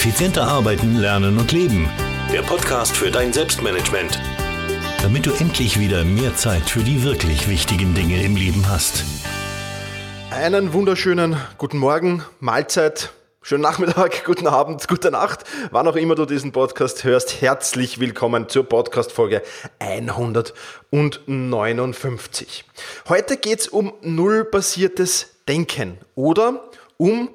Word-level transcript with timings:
Effizienter 0.00 0.48
arbeiten, 0.48 0.96
lernen 0.96 1.36
und 1.36 1.52
leben. 1.52 1.86
Der 2.32 2.40
Podcast 2.40 2.96
für 2.96 3.10
dein 3.10 3.34
Selbstmanagement. 3.34 4.18
Damit 5.02 5.26
du 5.26 5.32
endlich 5.32 5.78
wieder 5.78 6.04
mehr 6.04 6.34
Zeit 6.36 6.70
für 6.70 6.80
die 6.80 7.04
wirklich 7.04 7.50
wichtigen 7.50 7.92
Dinge 7.92 8.22
im 8.22 8.34
Leben 8.34 8.66
hast. 8.66 9.04
Einen 10.30 10.72
wunderschönen 10.72 11.36
guten 11.58 11.76
Morgen, 11.76 12.24
Mahlzeit, 12.38 13.10
schönen 13.42 13.60
Nachmittag, 13.60 14.24
guten 14.28 14.46
Abend, 14.46 14.88
gute 14.88 15.10
Nacht, 15.10 15.44
wann 15.70 15.86
auch 15.86 15.96
immer 15.96 16.14
du 16.14 16.24
diesen 16.24 16.50
Podcast 16.50 17.04
hörst. 17.04 17.42
Herzlich 17.42 18.00
willkommen 18.00 18.48
zur 18.48 18.66
Podcast-Folge 18.66 19.42
159. 19.80 22.64
Heute 23.10 23.36
geht's 23.36 23.68
um 23.68 23.92
nullbasiertes 24.00 25.34
Denken 25.46 25.98
oder 26.14 26.70
um 26.96 27.28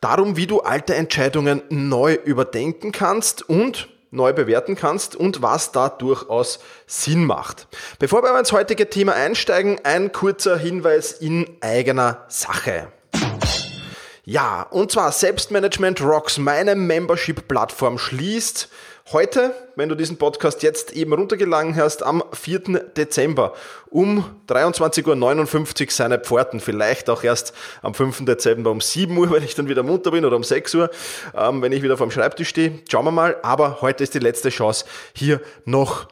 darum, 0.00 0.36
wie 0.36 0.46
du 0.46 0.60
alte 0.60 0.94
Entscheidungen 0.94 1.62
neu 1.68 2.14
überdenken 2.14 2.92
kannst 2.92 3.48
und 3.48 3.88
neu 4.10 4.32
bewerten 4.32 4.74
kannst 4.74 5.16
und 5.16 5.42
was 5.42 5.72
da 5.72 5.88
durchaus 5.88 6.60
Sinn 6.86 7.24
macht. 7.24 7.66
Bevor 7.98 8.22
wir 8.22 8.38
ins 8.38 8.52
heutige 8.52 8.88
Thema 8.88 9.14
einsteigen, 9.14 9.80
ein 9.84 10.12
kurzer 10.12 10.56
Hinweis 10.56 11.12
in 11.12 11.46
eigener 11.60 12.24
Sache. 12.28 12.88
Ja, 14.24 14.62
und 14.62 14.92
zwar 14.92 15.10
Selbstmanagement 15.10 16.02
Rocks, 16.02 16.36
meine 16.36 16.74
Membership-Plattform 16.74 17.96
schließt 17.96 18.68
heute, 19.12 19.54
wenn 19.76 19.88
du 19.88 19.94
diesen 19.94 20.18
Podcast 20.18 20.62
jetzt 20.62 20.92
eben 20.92 21.12
runtergelangen 21.12 21.76
hast, 21.76 22.02
am 22.02 22.22
4. 22.32 22.60
Dezember 22.96 23.54
um 23.90 24.24
23.59 24.48 25.06
Uhr 25.84 25.90
seine 25.90 26.18
Pforten. 26.18 26.60
Vielleicht 26.60 27.08
auch 27.08 27.24
erst 27.24 27.54
am 27.82 27.94
5. 27.94 28.24
Dezember 28.24 28.70
um 28.70 28.80
7 28.80 29.16
Uhr, 29.16 29.30
wenn 29.32 29.42
ich 29.42 29.54
dann 29.54 29.68
wieder 29.68 29.82
munter 29.82 30.10
bin 30.10 30.24
oder 30.24 30.36
um 30.36 30.44
6 30.44 30.74
Uhr, 30.74 30.90
ähm, 31.34 31.62
wenn 31.62 31.72
ich 31.72 31.82
wieder 31.82 31.96
vorm 31.96 32.10
Schreibtisch 32.10 32.48
stehe. 32.48 32.80
Schauen 32.90 33.04
wir 33.04 33.12
mal. 33.12 33.36
Aber 33.42 33.80
heute 33.80 34.04
ist 34.04 34.14
die 34.14 34.18
letzte 34.18 34.50
Chance, 34.50 34.84
hier 35.14 35.40
noch 35.64 36.08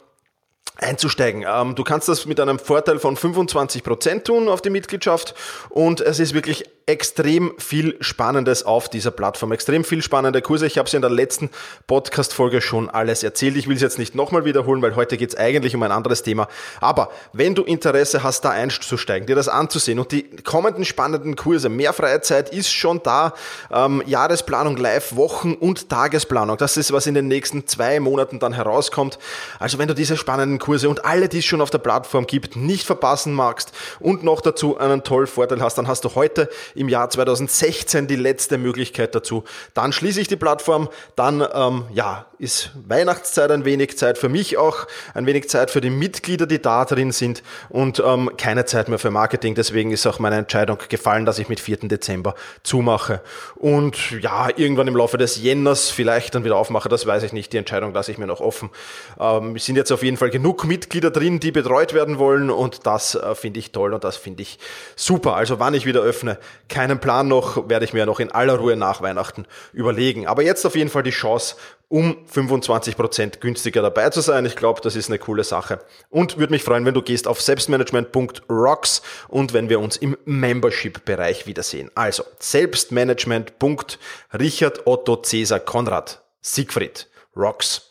einzusteigen. 0.77 1.45
Ähm, 1.49 1.75
du 1.75 1.85
kannst 1.85 2.09
das 2.09 2.27
mit 2.27 2.41
einem 2.41 2.59
Vorteil 2.59 2.99
von 2.99 3.17
25 3.17 3.83
Prozent 3.83 4.25
tun 4.27 4.49
auf 4.49 4.63
die 4.63 4.71
Mitgliedschaft 4.71 5.35
und 5.71 6.01
es 6.01 6.19
ist 6.19 6.35
wirklich 6.35 6.65
extrem 6.89 7.53
viel 7.59 7.97
Spannendes 7.99 8.63
auf 8.63 8.89
dieser 8.89 9.11
Plattform, 9.11 9.51
extrem 9.51 9.83
viel 9.83 10.03
spannende 10.03 10.41
Kurse. 10.41 10.69
Ich 10.69 10.79
habe 10.79 10.87
es 10.87 10.95
in 10.95 11.01
der 11.01 11.11
letzten 11.11 11.51
Podcast-Folge 11.89 12.61
schon 12.61 12.89
alles 12.89 13.25
erzählt. 13.25 13.57
Ich 13.57 13.67
will 13.67 13.75
es 13.75 13.83
jetzt 13.83 13.99
nicht 13.99 14.15
nochmal 14.15 14.45
wiederholen, 14.45 14.81
weil 14.83 14.95
heute 14.95 15.17
geht 15.17 15.31
es 15.31 15.37
eigentlich 15.37 15.75
um 15.75 15.83
ein 15.83 15.91
anderes 15.91 16.23
Thema. 16.23 16.47
Aber 16.81 17.11
wenn 17.33 17.57
du 17.57 17.65
Interesse 17.65 18.23
hast, 18.23 18.45
da 18.45 18.51
einzusteigen, 18.51 19.27
dir 19.27 19.35
das 19.35 19.49
anzusehen 19.49 19.99
und 19.99 20.13
die 20.13 20.31
kommenden 20.45 20.85
spannenden 20.85 21.35
Kurse, 21.35 21.69
mehr 21.69 21.93
freie 21.93 22.21
Zeit 22.21 22.51
ist 22.51 22.73
schon 22.73 23.03
da, 23.03 23.35
ähm, 23.73 24.01
Jahresplanung 24.07 24.77
live, 24.77 25.17
Wochen- 25.17 25.55
und 25.55 25.89
Tagesplanung, 25.89 26.57
das 26.57 26.77
ist, 26.77 26.93
was 26.93 27.09
in 27.09 27.15
den 27.15 27.27
nächsten 27.27 27.67
zwei 27.67 27.99
Monaten 27.99 28.39
dann 28.39 28.53
herauskommt. 28.53 29.19
Also 29.59 29.79
wenn 29.79 29.89
du 29.89 29.95
diese 29.95 30.17
spannenden 30.17 30.61
Kurse 30.61 30.89
und 30.89 31.05
alle, 31.05 31.29
die 31.29 31.41
es 31.41 31.47
schon 31.47 31.61
auf 31.61 31.71
der 31.71 31.79
Plattform 31.79 32.29
gibt, 32.29 32.55
nicht 32.55 32.87
verpassen 32.87 33.35
magst 33.35 33.73
und 33.99 34.23
noch 34.23 34.41
dazu 34.41 34.79
einen 34.79 35.03
tollen 35.03 35.27
Vorteil 35.27 35.61
hast, 35.61 35.79
dann 35.79 35.89
hast 35.89 36.05
du 36.05 36.15
heute 36.15 36.49
im 36.77 36.89
Jahr 36.89 37.11
2016 37.11 38.07
die 38.07 38.17
letzte 38.17 38.59
Möglichkeit 38.59 39.15
dazu. 39.15 39.45
Dann 39.75 39.93
schließe 39.93 40.21
ich 40.21 40.29
die 40.29 40.37
Plattform, 40.37 40.89
dann 41.17 41.47
ähm, 41.53 41.85
ja, 41.93 42.27
ist 42.39 42.73
Weihnachtszeit 42.87 43.51
ein 43.51 43.65
wenig 43.65 43.97
Zeit 43.97 44.19
für 44.19 44.29
mich 44.29 44.57
auch, 44.57 44.87
ein 45.15 45.27
wenig 45.27 45.49
Zeit 45.49 45.71
für 45.71 45.81
die 45.81 45.91
Mitglieder, 45.91 46.47
die 46.47 46.61
da 46.61 46.85
drin 46.85 47.13
sind 47.13 47.43
und 47.69 48.03
ähm, 48.05 48.31
keine 48.37 48.65
Zeit 48.65 48.89
mehr 48.89 48.99
für 48.99 49.11
Marketing. 49.11 49.55
Deswegen 49.55 49.91
ist 49.91 50.07
auch 50.07 50.19
meine 50.19 50.37
Entscheidung 50.37 50.79
gefallen, 50.89 51.25
dass 51.25 51.39
ich 51.39 51.49
mit 51.49 51.61
4. 51.61 51.89
Dezember 51.89 52.35
zumache. 52.63 53.23
Und 53.55 54.11
ja, 54.21 54.49
irgendwann 54.55 54.89
im 54.89 54.97
Laufe 54.97 55.19
des 55.19 55.37
Jänners 55.37 55.91
vielleicht 55.91 56.35
dann 56.35 56.45
wieder 56.45 56.57
aufmache, 56.57 56.89
das 56.89 57.07
weiß 57.07 57.23
ich 57.23 57.33
nicht. 57.33 57.53
Die 57.53 57.57
Entscheidung 57.57 57.93
lasse 57.95 58.13
ich 58.13 58.19
mir 58.19 58.27
noch 58.27 58.41
offen. 58.41 58.71
Ähm, 59.19 59.57
es 59.57 59.65
sind 59.65 59.77
jetzt 59.77 59.93
auf 59.93 60.03
jeden 60.03 60.17
Fall 60.17 60.31
genug 60.31 60.65
Mitglieder 60.65 61.11
drin, 61.11 61.41
die 61.41 61.53
betreut 61.53 61.95
werden 61.95 62.19
wollen 62.19 62.51
und 62.51 62.87
das 62.87 63.15
äh, 63.15 63.35
finde 63.35 63.61
ich 63.61 63.73
toll 63.73 63.95
und 63.95 64.05
das 64.05 64.17
finde 64.17 64.43
ich 64.43 64.59
super. 64.95 65.37
Also 65.37 65.59
wann 65.59 65.75
ich 65.75 65.87
wieder 65.87 66.01
öffne, 66.01 66.39
keinen 66.69 66.99
Plan 66.99 67.29
noch, 67.29 67.69
werde 67.69 67.85
ich 67.85 67.93
mir 67.93 68.07
noch 68.07 68.21
in 68.21 68.33
aller 68.33 68.57
Ruhe 68.57 68.77
nach 68.77 69.03
Weihnachten 69.03 69.47
überlegen. 69.73 70.27
Aber 70.27 70.43
jetzt 70.43 70.65
auf 70.67 70.75
jeden 70.75 70.91
Fall 70.91 71.03
die 71.03 71.11
Chance, 71.11 71.57
um 71.89 72.17
25% 72.33 73.39
günstiger 73.39 73.83
dabei 73.83 74.11
zu 74.11 74.21
sein. 74.21 74.47
Ich 74.47 74.57
glaube, 74.57 74.81
das 74.81 74.97
ist 74.97 75.09
eine 75.09 75.19
coole 75.19 75.45
Sache. 75.45 75.81
Und 76.11 76.39
würde 76.39 76.53
mich 76.53 76.65
freuen, 76.65 76.85
wenn 76.85 76.95
du 76.95 77.03
gehst 77.03 77.29
auf 77.29 77.41
selbstmanagement.rocks 77.41 79.03
und 79.29 79.53
wenn 79.53 79.69
wir 79.69 79.79
uns 79.81 79.97
im 79.97 80.17
Membership-Bereich 80.25 81.47
wiedersehen. 81.47 81.91
Also 81.95 82.25
selbstmanagement.richard 82.39 84.87
Otto 84.87 85.23
Cäsar 85.23 85.61
Konrad 85.61 86.23
Siegfried 86.41 87.09
Rocks. 87.37 87.89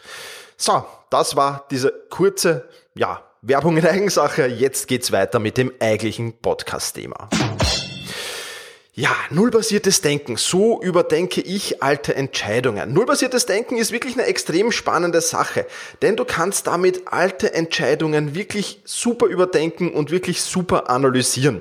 So, 0.57 0.84
das 1.09 1.36
war 1.36 1.66
diese 1.72 1.94
kurze, 2.09 2.68
ja, 2.96 3.22
Werbung 3.42 3.78
in 3.78 3.86
Eigensache. 3.86 4.47
Jetzt 4.47 4.88
geht's 4.88 5.12
weiter 5.12 5.40
mit 5.40 5.57
dem 5.57 5.72
eigentlichen 5.80 6.40
Podcast-Thema. 6.40 7.30
Ja, 8.97 9.13
nullbasiertes 9.29 10.00
Denken. 10.00 10.38
So 10.38 10.81
überdenke 10.81 11.41
ich 11.41 11.83
alte 11.83 12.16
Entscheidungen. 12.16 12.94
Nullbasiertes 12.94 13.45
Denken 13.45 13.75
ist 13.75 13.91
wirklich 13.91 14.13
eine 14.13 14.25
extrem 14.25 14.72
spannende 14.72 15.19
Sache, 15.19 15.67
denn 16.01 16.16
du 16.16 16.23
kannst 16.23 16.67
damit 16.67 17.01
alte 17.11 17.53
Entscheidungen 17.53 18.35
wirklich 18.35 18.79
super 18.85 19.25
überdenken 19.25 19.91
und 19.91 20.11
wirklich 20.11 20.41
super 20.41 20.89
analysieren. 20.89 21.59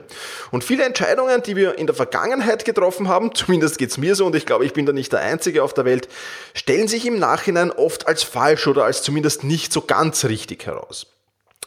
Und 0.52 0.62
viele 0.62 0.84
Entscheidungen, 0.84 1.42
die 1.42 1.56
wir 1.56 1.76
in 1.76 1.88
der 1.88 1.96
Vergangenheit 1.96 2.64
getroffen 2.64 3.08
haben, 3.08 3.34
zumindest 3.34 3.78
geht's 3.78 3.98
mir 3.98 4.14
so 4.14 4.26
und 4.26 4.36
ich 4.36 4.46
glaube, 4.46 4.64
ich 4.64 4.72
bin 4.72 4.86
da 4.86 4.92
nicht 4.92 5.12
der 5.12 5.18
Einzige 5.18 5.64
auf 5.64 5.74
der 5.74 5.84
Welt, 5.84 6.06
stellen 6.54 6.86
sich 6.86 7.04
im 7.04 7.18
Nachhinein 7.18 7.72
oft 7.72 8.06
als 8.06 8.22
falsch 8.22 8.68
oder 8.68 8.84
als 8.84 9.02
zumindest 9.02 9.42
nicht 9.42 9.72
so 9.72 9.80
ganz 9.80 10.24
richtig 10.24 10.66
heraus. 10.66 11.08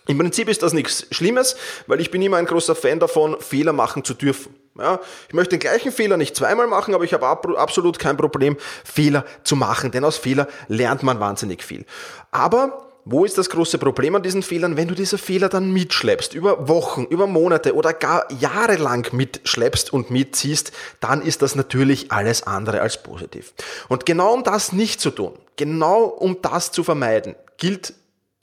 Im 0.08 0.18
Prinzip 0.18 0.48
ist 0.48 0.64
das 0.64 0.72
nichts 0.72 1.08
Schlimmes, 1.12 1.58
weil 1.88 2.00
ich 2.00 2.10
bin 2.10 2.22
immer 2.22 2.38
ein 2.38 2.46
großer 2.46 2.74
Fan 2.74 3.02
davon, 3.02 3.36
Fehler 3.42 3.74
machen 3.74 4.06
zu 4.06 4.14
dürfen. 4.14 4.56
Ja, 4.80 5.00
ich 5.28 5.34
möchte 5.34 5.58
den 5.58 5.60
gleichen 5.60 5.92
Fehler 5.92 6.18
nicht 6.18 6.36
zweimal 6.36 6.68
machen, 6.68 6.94
aber 6.94 7.04
ich 7.04 7.14
habe 7.14 7.28
absolut 7.28 8.00
kein 8.00 8.18
Problem, 8.18 8.58
Fehler 8.84 9.26
zu 9.44 9.56
machen, 9.56 9.92
denn 9.92 10.04
aus 10.04 10.18
Fehler 10.18 10.48
lernt 10.68 11.04
man 11.04 11.20
wahnsinnig 11.20 11.64
viel. 11.64 11.86
Aber 12.32 12.88
wo 13.10 13.24
ist 13.24 13.38
das 13.38 13.50
große 13.50 13.78
Problem 13.78 14.16
an 14.16 14.22
diesen 14.22 14.44
Fehlern? 14.44 14.76
Wenn 14.76 14.90
du 14.90 14.94
diese 14.94 15.18
Fehler 15.18 15.48
dann 15.48 15.72
mitschleppst, 15.72 16.34
über 16.34 16.68
Wochen, 16.68 17.06
über 17.06 17.26
Monate 17.26 17.74
oder 17.74 17.94
gar 17.94 18.30
jahrelang 18.34 19.08
mitschleppst 19.14 19.94
und 19.94 20.12
mitziehst, 20.12 20.74
dann 21.00 21.22
ist 21.22 21.42
das 21.42 21.56
natürlich 21.56 22.12
alles 22.12 22.44
andere 22.44 22.82
als 22.82 23.02
positiv. 23.02 23.54
Und 23.88 24.06
genau 24.06 24.34
um 24.34 24.44
das 24.44 24.74
nicht 24.74 25.00
zu 25.00 25.12
tun, 25.12 25.40
genau 25.56 26.04
um 26.04 26.42
das 26.42 26.74
zu 26.74 26.84
vermeiden, 26.84 27.36
gilt 27.56 27.94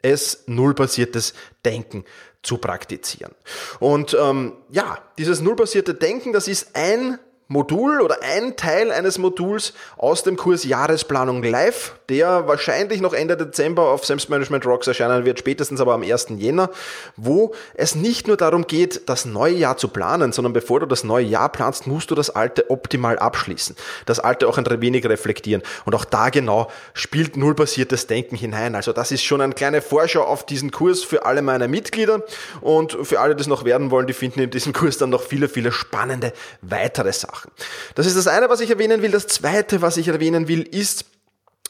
es 0.01 0.45
nullbasiertes 0.47 1.35
Denken 1.67 2.05
zu 2.45 2.59
praktizieren. 2.59 3.33
Und 3.81 4.17
ähm, 4.21 4.53
ja, 4.71 4.99
dieses 5.19 5.41
nullbasierte 5.41 5.95
Denken, 5.95 6.33
das 6.33 6.47
ist 6.47 6.77
ein 6.77 7.19
Modul 7.49 8.01
oder 8.01 8.23
ein 8.23 8.57
Teil 8.57 8.91
eines 8.91 9.19
Moduls 9.19 9.75
aus 9.99 10.23
dem 10.23 10.37
Kurs 10.37 10.65
Jahresplanung 10.65 11.43
Live, 11.43 11.95
der 12.09 12.49
wahrscheinlich 12.49 13.03
noch 13.03 13.13
Ende 13.13 13.37
Dezember 13.37 13.91
auf 13.91 14.07
Selbstmanagement 14.07 14.65
Rocks 14.65 14.87
erscheinen 14.87 15.27
wird, 15.27 15.41
spätestens 15.41 15.79
aber 15.79 15.93
am 15.93 16.03
1. 16.03 16.29
Jänner, 16.39 16.71
wo 17.17 17.55
es 17.75 17.97
nicht 17.97 18.29
nur 18.29 18.39
darum 18.39 18.67
geht, 18.67 19.11
das 19.11 19.27
neue 19.27 19.53
Jahr 19.53 19.77
zu 19.77 19.89
planen, 19.89 20.33
sondern 20.33 20.55
bevor 20.55 20.81
du 20.81 20.87
das 20.87 21.05
neue 21.05 21.27
Jahr 21.27 21.51
planst, 21.51 21.87
musst 21.87 22.11
du 22.11 22.15
das 22.15 22.31
alte 22.31 22.71
optimal 22.71 23.19
abschließen, 23.19 23.77
das 24.07 24.21
alte 24.21 24.49
auch 24.49 24.57
ein 24.57 24.65
wenig 24.81 25.07
reflektieren. 25.07 25.63
Und 25.85 25.95
auch 25.95 26.07
da 26.07 26.31
genau 26.31 26.71
spielt 26.95 27.37
nullbasiertes 27.37 28.07
Denken 28.07 28.37
hinein. 28.37 28.75
Also 28.75 28.95
das 28.95 29.13
ist 29.13 29.23
schon 29.23 29.43
eine 29.43 29.53
kleine 29.53 29.83
Vorschau 29.83 30.23
auf 30.23 30.47
diesen 30.47 30.71
Kurs 30.71 31.05
für 31.05 31.27
alle 31.27 31.43
meine 31.43 31.69
Mitglieder 31.69 32.23
und 32.63 32.97
für 33.03 33.21
alle, 33.21 33.37
die 33.37 33.43
es 33.43 33.49
noch 33.49 33.67
werden 33.67 33.91
wollen, 33.91 34.07
die 34.07 34.15
finden 34.15 34.41
in 34.41 34.51
diesem 34.51 34.73
Kurs 34.73 34.97
dann 34.97 35.11
noch 35.11 35.23
viele, 35.23 35.51
viele 35.51 35.71
spannende 35.71 36.33
weitere 36.63 37.13
Sachen 37.13 37.34
machen. 37.35 37.51
Das 37.97 38.07
ist 38.07 38.17
das 38.17 38.29
eine, 38.29 38.49
was 38.49 38.61
ich 38.61 38.71
erwähnen 38.71 39.03
will. 39.03 39.11
Das 39.11 39.27
zweite, 39.27 39.83
was 39.83 39.97
ich 39.97 40.09
erwähnen 40.09 40.47
will, 40.47 40.63
ist, 40.63 41.07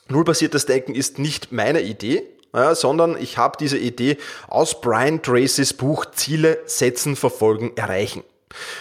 nullbasiertes 0.08 0.66
Denken 0.66 0.94
ist 0.94 1.18
nicht 1.18 1.52
meine 1.52 1.80
Idee, 1.80 2.22
ja, 2.52 2.74
sondern 2.74 3.16
ich 3.20 3.38
habe 3.38 3.56
diese 3.58 3.78
Idee 3.78 4.18
aus 4.48 4.80
Brian 4.80 5.22
Tracys 5.22 5.72
Buch 5.72 6.04
Ziele 6.12 6.58
setzen, 6.66 7.16
verfolgen, 7.16 7.72
erreichen. 7.76 8.22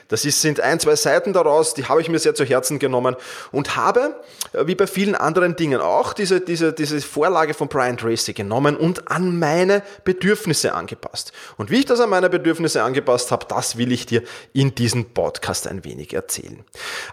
das 0.07 0.25
ist, 0.25 0.41
sind 0.41 0.59
ein, 0.59 0.79
zwei 0.79 0.95
Seiten 0.95 1.33
da 1.33 1.41
daraus, 1.45 1.73
die 1.73 1.85
habe 1.85 2.01
ich 2.01 2.09
mir 2.09 2.19
sehr 2.19 2.35
zu 2.35 2.43
Herzen 2.43 2.79
genommen 2.79 3.15
und 3.51 3.75
habe, 3.75 4.21
äh, 4.53 4.67
wie 4.67 4.75
bei 4.75 4.87
vielen 4.87 5.15
anderen 5.15 5.55
Dingen 5.55 5.81
auch, 5.81 6.13
diese, 6.13 6.41
diese, 6.41 6.73
diese 6.73 6.99
Vorlage 7.01 7.53
von 7.53 7.67
Brian 7.67 7.97
Tracy 7.97 8.33
genommen 8.33 8.75
und 8.75 9.09
an 9.09 9.39
meine 9.39 9.83
Bedürfnisse 10.03 10.73
angepasst. 10.73 11.31
Und 11.57 11.71
wie 11.71 11.79
ich 11.79 11.85
das 11.85 11.99
an 11.99 12.09
meine 12.09 12.29
Bedürfnisse 12.29 12.83
angepasst 12.83 13.31
habe, 13.31 13.45
das 13.47 13.77
will 13.77 13.91
ich 13.91 14.05
dir 14.05 14.23
in 14.53 14.75
diesem 14.75 15.05
Podcast 15.05 15.67
ein 15.67 15.83
wenig 15.85 16.13
erzählen. 16.13 16.63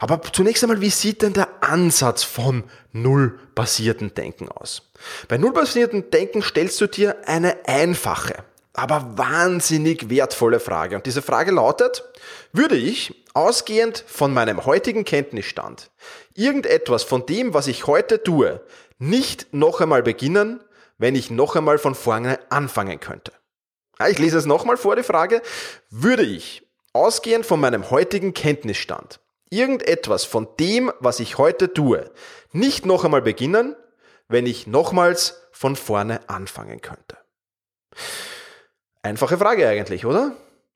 Aber 0.00 0.20
zunächst 0.32 0.62
einmal, 0.64 0.80
wie 0.80 0.90
sieht 0.90 1.22
denn 1.22 1.32
der 1.32 1.48
Ansatz 1.60 2.22
vom 2.22 2.64
nullbasierten 2.92 4.14
Denken 4.14 4.48
aus? 4.48 4.90
Bei 5.28 5.38
nullbasierten 5.38 6.10
Denken 6.10 6.42
stellst 6.42 6.80
du 6.80 6.86
dir 6.86 7.16
eine 7.26 7.56
einfache, 7.66 8.44
aber 8.74 9.16
wahnsinnig 9.16 10.08
wertvolle 10.08 10.60
Frage. 10.60 10.96
Und 10.96 11.06
diese 11.06 11.22
Frage 11.22 11.50
lautet, 11.50 12.04
würde 12.52 12.76
ich, 12.76 13.24
ausgehend 13.34 14.04
von 14.06 14.32
meinem 14.32 14.64
heutigen 14.64 15.04
Kenntnisstand, 15.04 15.90
irgendetwas 16.34 17.02
von 17.02 17.26
dem, 17.26 17.54
was 17.54 17.66
ich 17.66 17.86
heute 17.86 18.22
tue, 18.22 18.60
nicht 18.98 19.52
noch 19.52 19.80
einmal 19.80 20.02
beginnen, 20.02 20.60
wenn 20.98 21.14
ich 21.14 21.30
noch 21.30 21.56
einmal 21.56 21.78
von 21.78 21.94
vorne 21.94 22.38
anfangen 22.50 23.00
könnte? 23.00 23.32
Ich 24.08 24.18
lese 24.18 24.38
es 24.38 24.46
nochmal 24.46 24.76
vor, 24.76 24.96
die 24.96 25.02
Frage, 25.02 25.42
würde 25.90 26.24
ich, 26.24 26.66
ausgehend 26.92 27.46
von 27.46 27.60
meinem 27.60 27.90
heutigen 27.90 28.34
Kenntnisstand, 28.34 29.20
irgendetwas 29.50 30.24
von 30.24 30.48
dem, 30.58 30.92
was 30.98 31.20
ich 31.20 31.38
heute 31.38 31.72
tue, 31.72 32.10
nicht 32.52 32.86
noch 32.86 33.04
einmal 33.04 33.22
beginnen, 33.22 33.76
wenn 34.28 34.46
ich 34.46 34.66
nochmals 34.66 35.42
von 35.52 35.76
vorne 35.76 36.28
anfangen 36.28 36.80
könnte? 36.80 37.18
Einfache 39.02 39.36
Frage 39.36 39.66
eigentlich, 39.68 40.06
oder? 40.06 40.32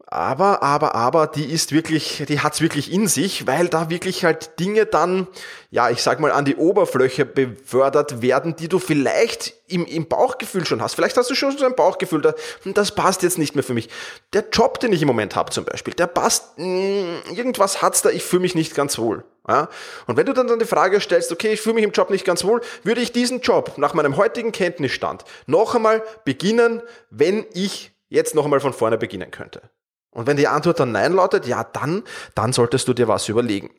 Aber, 0.09 0.63
aber, 0.63 0.95
aber, 0.95 1.27
die 1.27 1.47
ist 1.47 1.73
wirklich, 1.73 2.25
die 2.29 2.39
hat's 2.39 2.61
wirklich 2.61 2.93
in 2.93 3.09
sich, 3.09 3.49
weil 3.49 3.67
da 3.69 3.91
wirklich 3.91 4.25
halt 4.25 4.61
Dinge 4.61 4.87
dann, 4.87 5.27
ja, 5.71 5.91
ich 5.91 6.01
sag 6.01 6.21
mal, 6.21 6.31
an 6.31 6.45
die 6.45 6.55
Oberfläche 6.55 7.25
befördert 7.25 8.23
werden, 8.23 8.55
die 8.55 8.69
du 8.69 8.79
vielleicht 8.79 9.55
im, 9.67 9.85
im 9.85 10.07
Bauchgefühl 10.07 10.65
schon 10.65 10.81
hast. 10.81 10.95
Vielleicht 10.95 11.17
hast 11.17 11.29
du 11.29 11.35
schon 11.35 11.59
so 11.59 11.65
ein 11.67 11.75
Bauchgefühl, 11.75 12.21
da, 12.21 12.35
das 12.65 12.95
passt 12.95 13.25
jetzt 13.25 13.37
nicht 13.37 13.57
mehr 13.57 13.65
für 13.65 13.75
mich. 13.75 13.89
Der 14.33 14.45
Job, 14.53 14.79
den 14.79 14.93
ich 14.93 15.03
im 15.03 15.09
Moment 15.09 15.35
habe 15.35 15.51
zum 15.51 15.65
Beispiel, 15.65 15.95
der 15.95 16.07
passt, 16.07 16.57
mh, 16.57 16.67
mm, 16.67 17.35
irgendwas 17.35 17.83
hat's 17.83 18.03
da, 18.03 18.11
ich 18.11 18.23
fühle 18.23 18.43
mich 18.43 18.55
nicht 18.55 18.77
ganz 18.77 18.99
wohl. 18.99 19.25
Ja? 19.49 19.69
Und 20.07 20.17
wenn 20.17 20.27
du 20.27 20.33
dann, 20.33 20.47
dann 20.47 20.61
die 20.61 20.67
Frage 20.67 21.01
stellst, 21.01 21.33
okay, 21.33 21.53
ich 21.53 21.61
fühle 21.61 21.75
mich 21.75 21.85
im 21.85 21.91
Job 21.91 22.11
nicht 22.11 22.25
ganz 22.25 22.45
wohl, 22.45 22.61
würde 22.85 23.01
ich 23.01 23.11
diesen 23.11 23.41
Job 23.41 23.77
nach 23.77 23.93
meinem 23.93 24.17
heutigen 24.17 24.53
Kenntnisstand 24.53 25.25
noch 25.47 25.75
einmal 25.75 26.05
beginnen, 26.25 26.81
wenn 27.11 27.45
ich 27.53 27.96
jetzt 28.09 28.35
noch 28.35 28.45
einmal 28.45 28.61
von 28.61 28.73
vorne 28.73 28.99
beginnen 28.99 29.31
könnte. 29.31 29.63
Und 30.11 30.27
wenn 30.27 30.37
die 30.37 30.49
Antwort 30.49 30.81
dann 30.81 30.93
Nein 30.93 31.13
lautet, 31.13 31.47
ja, 31.47 31.65
dann, 31.65 32.03
dann 32.35 32.53
solltest 32.53 32.89
du 32.89 32.95
dir 32.95 33.09
was 33.09 33.29
überlegen. 33.29 33.71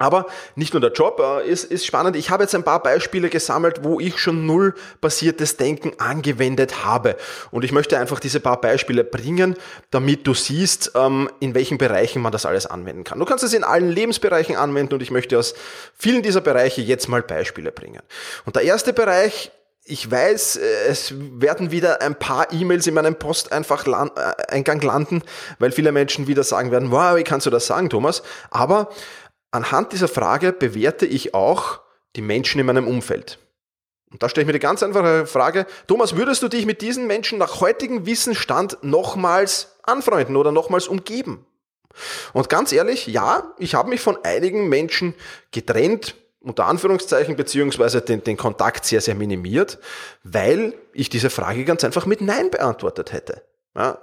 Aber 0.00 0.26
nicht 0.54 0.72
nur 0.72 0.80
der 0.80 0.92
Job 0.92 1.20
äh, 1.20 1.46
ist, 1.46 1.64
ist 1.64 1.84
spannend. 1.84 2.16
Ich 2.16 2.30
habe 2.30 2.44
jetzt 2.44 2.54
ein 2.54 2.62
paar 2.62 2.82
Beispiele 2.82 3.28
gesammelt, 3.28 3.84
wo 3.84 4.00
ich 4.00 4.18
schon 4.18 4.46
null 4.46 4.74
basiertes 5.02 5.58
Denken 5.58 5.92
angewendet 5.98 6.86
habe. 6.86 7.16
Und 7.50 7.66
ich 7.66 7.72
möchte 7.72 7.98
einfach 7.98 8.18
diese 8.18 8.40
paar 8.40 8.62
Beispiele 8.62 9.04
bringen, 9.04 9.56
damit 9.90 10.26
du 10.26 10.32
siehst, 10.32 10.92
ähm, 10.94 11.28
in 11.40 11.54
welchen 11.54 11.76
Bereichen 11.76 12.22
man 12.22 12.32
das 12.32 12.46
alles 12.46 12.64
anwenden 12.64 13.04
kann. 13.04 13.18
Du 13.18 13.26
kannst 13.26 13.44
es 13.44 13.52
in 13.52 13.62
allen 13.62 13.90
Lebensbereichen 13.90 14.56
anwenden 14.56 14.94
und 14.94 15.02
ich 15.02 15.10
möchte 15.10 15.38
aus 15.38 15.52
vielen 15.94 16.22
dieser 16.22 16.40
Bereiche 16.40 16.80
jetzt 16.80 17.08
mal 17.08 17.20
Beispiele 17.20 17.70
bringen. 17.70 18.00
Und 18.46 18.56
der 18.56 18.62
erste 18.62 18.94
Bereich 18.94 19.52
ich 19.84 20.10
weiß, 20.10 20.56
äh, 20.56 20.86
es 20.88 21.14
werden 21.16 21.70
wieder 21.70 22.00
ein 22.02 22.14
paar 22.14 22.52
E-Mails 22.52 22.86
in 22.86 22.94
meinem 22.94 23.16
Posteingang 23.16 24.10
äh, 24.10 24.84
landen, 24.84 25.22
weil 25.58 25.72
viele 25.72 25.92
Menschen 25.92 26.26
wieder 26.26 26.44
sagen 26.44 26.70
werden, 26.70 26.90
wow, 26.90 27.16
wie 27.16 27.24
kannst 27.24 27.46
du 27.46 27.50
das 27.50 27.66
sagen, 27.66 27.90
Thomas? 27.90 28.22
Aber 28.50 28.90
anhand 29.50 29.92
dieser 29.92 30.08
Frage 30.08 30.52
bewerte 30.52 31.06
ich 31.06 31.34
auch 31.34 31.80
die 32.16 32.22
Menschen 32.22 32.60
in 32.60 32.66
meinem 32.66 32.86
Umfeld. 32.86 33.38
Und 34.10 34.22
da 34.22 34.28
stelle 34.28 34.42
ich 34.42 34.46
mir 34.46 34.52
die 34.52 34.58
ganz 34.58 34.82
einfache 34.82 35.26
Frage, 35.26 35.66
Thomas, 35.86 36.16
würdest 36.16 36.42
du 36.42 36.48
dich 36.48 36.66
mit 36.66 36.82
diesen 36.82 37.06
Menschen 37.06 37.38
nach 37.38 37.60
heutigem 37.60 38.06
Wissensstand 38.06 38.78
nochmals 38.82 39.76
anfreunden 39.84 40.36
oder 40.36 40.50
nochmals 40.50 40.88
umgeben? 40.88 41.46
Und 42.32 42.48
ganz 42.48 42.72
ehrlich, 42.72 43.06
ja, 43.06 43.54
ich 43.58 43.74
habe 43.74 43.88
mich 43.88 44.00
von 44.00 44.18
einigen 44.24 44.68
Menschen 44.68 45.14
getrennt, 45.52 46.16
unter 46.40 46.66
Anführungszeichen, 46.66 47.36
beziehungsweise 47.36 48.00
den, 48.00 48.24
den 48.24 48.36
Kontakt 48.36 48.84
sehr, 48.84 49.00
sehr 49.00 49.14
minimiert, 49.14 49.78
weil 50.24 50.74
ich 50.92 51.10
diese 51.10 51.30
Frage 51.30 51.64
ganz 51.64 51.84
einfach 51.84 52.06
mit 52.06 52.20
Nein 52.20 52.50
beantwortet 52.50 53.12
hätte. 53.12 53.42
Ja. 53.76 53.98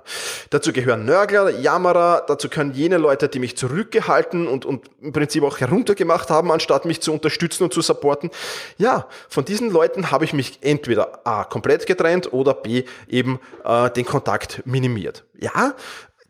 Dazu 0.49 0.71
gehören 0.71 1.03
Nörgler, 1.03 1.49
Jammerer, 1.49 2.23
dazu 2.25 2.47
können 2.47 2.71
jene 2.71 2.97
Leute, 2.97 3.27
die 3.27 3.39
mich 3.39 3.57
zurückgehalten 3.57 4.47
und, 4.47 4.63
und 4.63 4.89
im 5.01 5.11
Prinzip 5.11 5.43
auch 5.43 5.59
heruntergemacht 5.59 6.29
haben, 6.29 6.51
anstatt 6.53 6.85
mich 6.85 7.01
zu 7.01 7.11
unterstützen 7.11 7.63
und 7.63 7.73
zu 7.73 7.81
supporten. 7.81 8.31
Ja, 8.77 9.07
von 9.27 9.43
diesen 9.43 9.69
Leuten 9.69 10.09
habe 10.09 10.23
ich 10.23 10.31
mich 10.31 10.59
entweder 10.61 11.27
A 11.27 11.43
komplett 11.43 11.85
getrennt 11.85 12.31
oder 12.31 12.53
B 12.53 12.85
eben 13.09 13.39
äh, 13.65 13.89
den 13.89 14.05
Kontakt 14.05 14.61
minimiert. 14.65 15.25
Ja, 15.37 15.75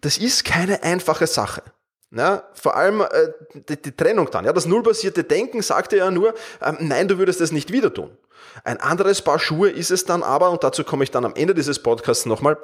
das 0.02 0.18
ist 0.18 0.44
keine 0.44 0.82
einfache 0.82 1.28
Sache. 1.28 1.62
Ja, 2.12 2.44
vor 2.54 2.78
allem 2.78 3.02
äh, 3.02 3.06
die, 3.68 3.82
die, 3.82 3.92
Trennung 3.92 4.30
dann. 4.32 4.46
Ja, 4.46 4.54
das 4.54 4.66
nullbasierte 4.66 5.26
Denken 5.26 5.62
sagte 5.62 5.98
ja 5.98 6.10
nur, 6.10 6.34
ähm, 6.62 6.78
nein, 6.80 7.08
du 7.08 7.18
würdest 7.18 7.42
es 7.42 7.52
nicht 7.52 7.72
wieder 7.72 7.94
tun. 7.94 8.18
Ein 8.64 8.80
anderes 8.80 9.22
Paar 9.22 9.40
Schuhe 9.40 9.70
ist 9.70 9.92
es 9.92 10.06
dann 10.06 10.24
aber, 10.24 10.50
und 10.52 10.64
dazu 10.64 10.84
komme 10.84 11.04
ich 11.04 11.12
dann 11.12 11.26
am 11.26 11.36
Ende 11.36 11.54
dieses 11.54 11.80
Podcasts 11.80 12.26
nochmal, 12.26 12.58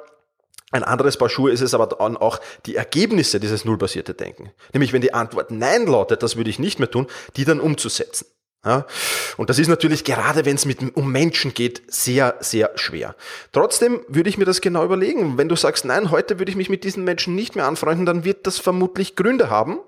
ein 0.72 0.82
anderes 0.82 1.16
Paar 1.18 1.28
Schuhe 1.28 1.52
ist 1.52 1.60
es 1.60 1.72
aber 1.72 1.86
dann 1.86 2.16
auch 2.16 2.40
die 2.66 2.74
Ergebnisse 2.74 3.38
dieses 3.38 3.64
nullbasierte 3.64 4.14
Denken. 4.14 4.50
Nämlich 4.72 4.92
wenn 4.92 5.02
die 5.02 5.14
Antwort 5.14 5.52
Nein 5.52 5.86
lautet, 5.86 6.22
das 6.22 6.36
würde 6.36 6.50
ich 6.50 6.58
nicht 6.58 6.80
mehr 6.80 6.90
tun, 6.90 7.06
die 7.36 7.44
dann 7.44 7.60
umzusetzen. 7.60 8.26
Ja, 8.64 8.86
und 9.36 9.50
das 9.50 9.58
ist 9.58 9.68
natürlich 9.68 10.04
gerade, 10.04 10.46
wenn 10.46 10.56
es 10.56 10.66
um 10.94 11.12
Menschen 11.12 11.52
geht, 11.52 11.82
sehr, 11.88 12.36
sehr 12.40 12.70
schwer. 12.76 13.14
Trotzdem 13.52 14.00
würde 14.08 14.30
ich 14.30 14.38
mir 14.38 14.46
das 14.46 14.62
genau 14.62 14.84
überlegen. 14.84 15.36
Wenn 15.36 15.50
du 15.50 15.56
sagst, 15.56 15.84
nein, 15.84 16.10
heute 16.10 16.38
würde 16.38 16.50
ich 16.50 16.56
mich 16.56 16.70
mit 16.70 16.82
diesen 16.82 17.04
Menschen 17.04 17.34
nicht 17.34 17.56
mehr 17.56 17.66
anfreunden, 17.66 18.06
dann 18.06 18.24
wird 18.24 18.46
das 18.46 18.58
vermutlich 18.58 19.16
Gründe 19.16 19.50
haben. 19.50 19.80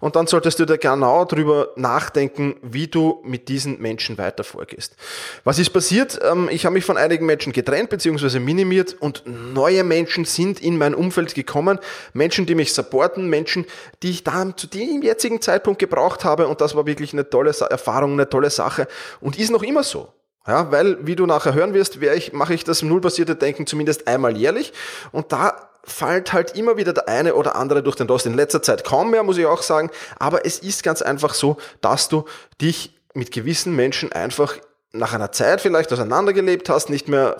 Und 0.00 0.16
dann 0.16 0.26
solltest 0.26 0.58
du 0.58 0.66
da 0.66 0.76
genau 0.76 1.24
drüber 1.24 1.70
nachdenken, 1.76 2.56
wie 2.62 2.88
du 2.88 3.22
mit 3.24 3.48
diesen 3.48 3.80
Menschen 3.80 4.18
weiter 4.18 4.44
vorgehst. 4.44 4.96
Was 5.44 5.58
ist 5.58 5.70
passiert? 5.70 6.18
Ähm, 6.22 6.48
ich 6.50 6.66
habe 6.66 6.74
mich 6.74 6.84
von 6.84 6.96
einigen 6.96 7.26
Menschen 7.26 7.52
getrennt 7.52 7.90
bzw. 7.90 8.38
minimiert 8.38 8.96
und 9.00 9.22
neue 9.26 9.84
Menschen 9.84 10.24
sind 10.24 10.60
in 10.60 10.76
mein 10.76 10.94
Umfeld 10.94 11.34
gekommen. 11.34 11.78
Menschen, 12.12 12.44
die 12.44 12.54
mich 12.54 12.72
supporten, 12.72 13.28
Menschen, 13.28 13.66
die 14.02 14.10
ich 14.10 14.24
da 14.24 14.54
zu 14.56 14.66
dem 14.66 15.02
jetzigen 15.02 15.40
Zeitpunkt 15.40 15.78
gebraucht 15.78 16.24
habe. 16.24 16.48
Und 16.48 16.60
das 16.60 16.74
war 16.74 16.86
wirklich 16.86 17.12
eine 17.12 17.28
tolle 17.28 17.54
Erfahrung 17.70 18.09
Erfahrung, 18.10 18.12
eine 18.12 18.28
tolle 18.28 18.50
Sache 18.50 18.88
und 19.20 19.38
ist 19.38 19.50
noch 19.50 19.62
immer 19.62 19.82
so. 19.82 20.08
Ja, 20.46 20.72
weil, 20.72 20.96
wie 21.06 21.16
du 21.16 21.26
nachher 21.26 21.54
hören 21.54 21.74
wirst, 21.74 21.96
ich, 21.96 22.32
mache 22.32 22.54
ich 22.54 22.64
das 22.64 22.82
nullbasierte 22.82 23.36
Denken 23.36 23.66
zumindest 23.66 24.08
einmal 24.08 24.36
jährlich 24.36 24.72
und 25.12 25.32
da 25.32 25.68
fällt 25.84 26.32
halt 26.32 26.56
immer 26.56 26.76
wieder 26.76 26.92
der 26.92 27.08
eine 27.08 27.34
oder 27.34 27.56
andere 27.56 27.82
durch 27.82 27.96
den 27.96 28.06
Dost. 28.06 28.26
In 28.26 28.34
letzter 28.34 28.62
Zeit 28.62 28.84
kaum 28.84 29.10
mehr, 29.10 29.22
muss 29.22 29.38
ich 29.38 29.46
auch 29.46 29.62
sagen, 29.62 29.90
aber 30.18 30.44
es 30.46 30.58
ist 30.58 30.82
ganz 30.82 31.02
einfach 31.02 31.34
so, 31.34 31.56
dass 31.80 32.08
du 32.08 32.24
dich 32.60 32.94
mit 33.14 33.32
gewissen 33.32 33.76
Menschen 33.76 34.12
einfach 34.12 34.56
nach 34.92 35.12
einer 35.12 35.30
Zeit 35.30 35.60
vielleicht 35.60 35.92
auseinandergelebt 35.92 36.68
hast, 36.68 36.90
nicht 36.90 37.06
mehr, 37.08 37.36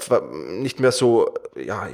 nicht 0.49 0.79
mehr 0.79 0.93
so, 0.93 1.35
ja, 1.57 1.89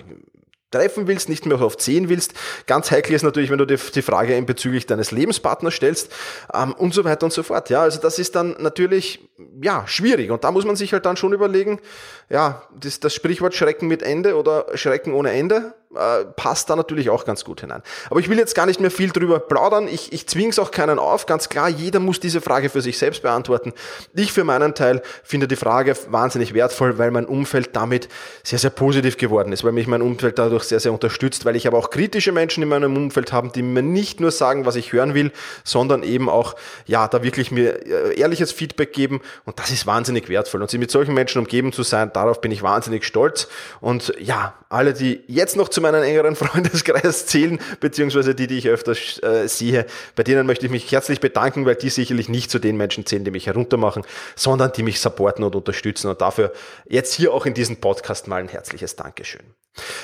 treffen 0.76 1.06
willst, 1.06 1.28
nicht 1.28 1.46
mehr 1.46 1.60
oft 1.60 1.80
sehen 1.80 2.08
willst. 2.08 2.34
Ganz 2.66 2.90
heikel 2.90 3.14
ist 3.14 3.22
natürlich, 3.22 3.50
wenn 3.50 3.58
du 3.58 3.66
dir 3.66 3.78
die 3.78 4.02
Frage 4.02 4.40
bezüglich 4.42 4.86
deines 4.86 5.10
Lebenspartners 5.10 5.74
stellst 5.74 6.12
ähm, 6.52 6.72
und 6.72 6.94
so 6.94 7.04
weiter 7.04 7.24
und 7.24 7.32
so 7.32 7.42
fort. 7.42 7.70
Ja, 7.70 7.82
also 7.82 8.00
das 8.00 8.18
ist 8.18 8.34
dann 8.36 8.56
natürlich 8.58 9.28
ja 9.62 9.86
schwierig 9.86 10.30
und 10.30 10.44
da 10.44 10.50
muss 10.50 10.64
man 10.64 10.76
sich 10.76 10.92
halt 10.92 11.06
dann 11.06 11.16
schon 11.16 11.32
überlegen, 11.32 11.80
ja, 12.28 12.62
das, 12.78 13.00
das 13.00 13.14
Sprichwort 13.14 13.54
Schrecken 13.54 13.88
mit 13.88 14.02
Ende 14.02 14.36
oder 14.36 14.66
Schrecken 14.74 15.12
ohne 15.12 15.32
Ende 15.32 15.74
äh, 15.96 16.24
passt 16.24 16.68
da 16.68 16.76
natürlich 16.76 17.10
auch 17.10 17.24
ganz 17.24 17.44
gut 17.44 17.60
hinein. 17.60 17.82
Aber 18.10 18.20
ich 18.20 18.28
will 18.28 18.38
jetzt 18.38 18.54
gar 18.54 18.66
nicht 18.66 18.80
mehr 18.80 18.90
viel 18.90 19.10
drüber 19.10 19.38
plaudern. 19.38 19.88
Ich, 19.88 20.12
ich 20.12 20.28
zwinge 20.28 20.50
es 20.50 20.58
auch 20.58 20.70
keinen 20.70 20.98
auf. 20.98 21.26
Ganz 21.26 21.48
klar, 21.48 21.68
jeder 21.68 22.00
muss 22.00 22.20
diese 22.20 22.40
Frage 22.40 22.68
für 22.68 22.82
sich 22.82 22.98
selbst 22.98 23.22
beantworten. 23.22 23.72
Ich 24.14 24.32
für 24.32 24.44
meinen 24.44 24.74
Teil 24.74 25.02
finde 25.22 25.48
die 25.48 25.56
Frage 25.56 25.96
wahnsinnig 26.08 26.54
wertvoll, 26.54 26.98
weil 26.98 27.10
mein 27.10 27.24
Umfeld 27.26 27.74
damit 27.74 28.08
sehr, 28.42 28.58
sehr 28.58 28.70
positiv 28.70 29.16
geworden 29.16 29.52
ist, 29.52 29.64
weil 29.64 29.72
mich 29.72 29.86
mein 29.86 30.02
Umfeld 30.02 30.38
dadurch 30.38 30.64
sehr, 30.68 30.80
sehr 30.80 30.92
unterstützt, 30.92 31.44
weil 31.44 31.56
ich 31.56 31.66
aber 31.66 31.78
auch 31.78 31.90
kritische 31.90 32.32
Menschen 32.32 32.62
in 32.62 32.68
meinem 32.68 32.96
Umfeld 32.96 33.32
habe, 33.32 33.50
die 33.54 33.62
mir 33.62 33.82
nicht 33.82 34.20
nur 34.20 34.30
sagen, 34.30 34.66
was 34.66 34.76
ich 34.76 34.92
hören 34.92 35.14
will, 35.14 35.32
sondern 35.64 36.02
eben 36.02 36.28
auch, 36.28 36.54
ja, 36.86 37.08
da 37.08 37.22
wirklich 37.22 37.50
mir 37.50 37.86
äh, 37.86 38.18
ehrliches 38.18 38.52
Feedback 38.52 38.92
geben. 38.92 39.20
Und 39.44 39.58
das 39.58 39.70
ist 39.70 39.86
wahnsinnig 39.86 40.28
wertvoll. 40.28 40.62
Und 40.62 40.70
sie 40.70 40.78
mit 40.78 40.90
solchen 40.90 41.14
Menschen 41.14 41.38
umgeben 41.38 41.72
zu 41.72 41.82
sein, 41.82 42.12
darauf 42.12 42.40
bin 42.40 42.52
ich 42.52 42.62
wahnsinnig 42.62 43.04
stolz. 43.04 43.48
Und 43.80 44.12
ja, 44.18 44.54
alle, 44.68 44.94
die 44.94 45.22
jetzt 45.26 45.56
noch 45.56 45.68
zu 45.68 45.80
meinen 45.80 46.02
engeren 46.02 46.36
Freundeskreis 46.36 47.26
zählen, 47.26 47.58
beziehungsweise 47.80 48.34
die, 48.34 48.46
die 48.46 48.58
ich 48.58 48.68
öfters 48.68 49.22
äh, 49.22 49.46
sehe, 49.48 49.86
bei 50.14 50.22
denen 50.22 50.46
möchte 50.46 50.66
ich 50.66 50.72
mich 50.72 50.90
herzlich 50.90 51.20
bedanken, 51.20 51.66
weil 51.66 51.76
die 51.76 51.90
sicherlich 51.90 52.28
nicht 52.28 52.50
zu 52.50 52.58
den 52.58 52.76
Menschen 52.76 53.06
zählen, 53.06 53.24
die 53.24 53.30
mich 53.30 53.46
heruntermachen, 53.46 54.02
sondern 54.34 54.72
die 54.72 54.82
mich 54.82 55.00
supporten 55.00 55.44
und 55.44 55.54
unterstützen. 55.54 56.08
Und 56.08 56.20
dafür 56.20 56.52
jetzt 56.88 57.14
hier 57.14 57.32
auch 57.32 57.46
in 57.46 57.54
diesem 57.54 57.76
Podcast 57.76 58.28
mal 58.28 58.40
ein 58.40 58.48
herzliches 58.48 58.96
Dankeschön. 58.96 59.42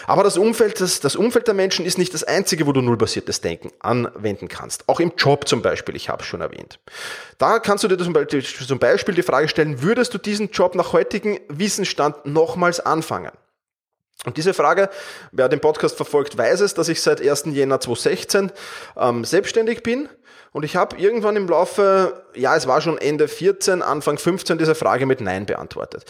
Aber 0.07 0.23
das 0.23 0.37
Umfeld, 0.37 0.81
das, 0.81 1.01
das 1.01 1.17
Umfeld 1.17 1.47
der 1.47 1.55
Menschen 1.55 1.87
ist 1.87 1.99
nicht 1.99 2.13
das 2.15 2.25
einzige, 2.25 2.67
wo 2.67 2.73
du 2.73 2.83
nullbasiertes 2.83 3.41
Denken 3.41 3.71
anwenden 3.81 4.49
kannst. 4.49 4.89
Auch 4.89 5.01
im 5.01 5.13
Job 5.17 5.49
zum 5.49 5.63
Beispiel, 5.63 5.97
ich 5.97 6.09
habe 6.09 6.23
es 6.23 6.29
schon 6.29 6.41
erwähnt. 6.41 6.79
Da 7.39 7.59
kannst 7.59 7.85
du 7.85 7.89
dir 7.89 7.99
zum 7.99 8.13
Beispiel, 8.79 9.15
die 9.15 9.23
Frage 9.23 9.49
stellen, 9.49 9.83
würdest 9.83 10.15
du 10.15 10.19
diesen 10.19 10.51
Job 10.51 10.75
nach 10.75 10.93
heutigem 10.93 11.39
Wissensstand 11.49 12.27
nochmals 12.27 12.81
anfangen? 12.81 13.33
Und 14.25 14.37
diese 14.37 14.55
Frage, 14.55 14.89
wer 15.33 15.49
den 15.49 15.61
Podcast 15.61 15.97
verfolgt, 15.97 16.39
weiß 16.39 16.61
es, 16.61 16.75
dass 16.75 16.89
ich 16.89 17.03
seit 17.03 17.21
1. 17.21 17.45
Jänner 17.47 17.81
2016 17.81 18.53
ähm, 18.97 19.25
selbstständig 19.25 19.83
bin. 19.83 20.09
Und 20.53 20.65
ich 20.65 20.77
habe 20.77 20.97
irgendwann 20.97 21.35
im 21.35 21.49
Laufe, 21.49 22.23
ja, 22.35 22.55
es 22.55 22.67
war 22.67 22.81
schon 22.83 22.99
Ende 22.99 23.27
14, 23.27 23.83
Anfang 23.83 24.19
15, 24.19 24.59
diese 24.59 24.75
Frage 24.75 25.07
mit 25.07 25.21
Nein 25.21 25.47
beantwortet. 25.47 26.05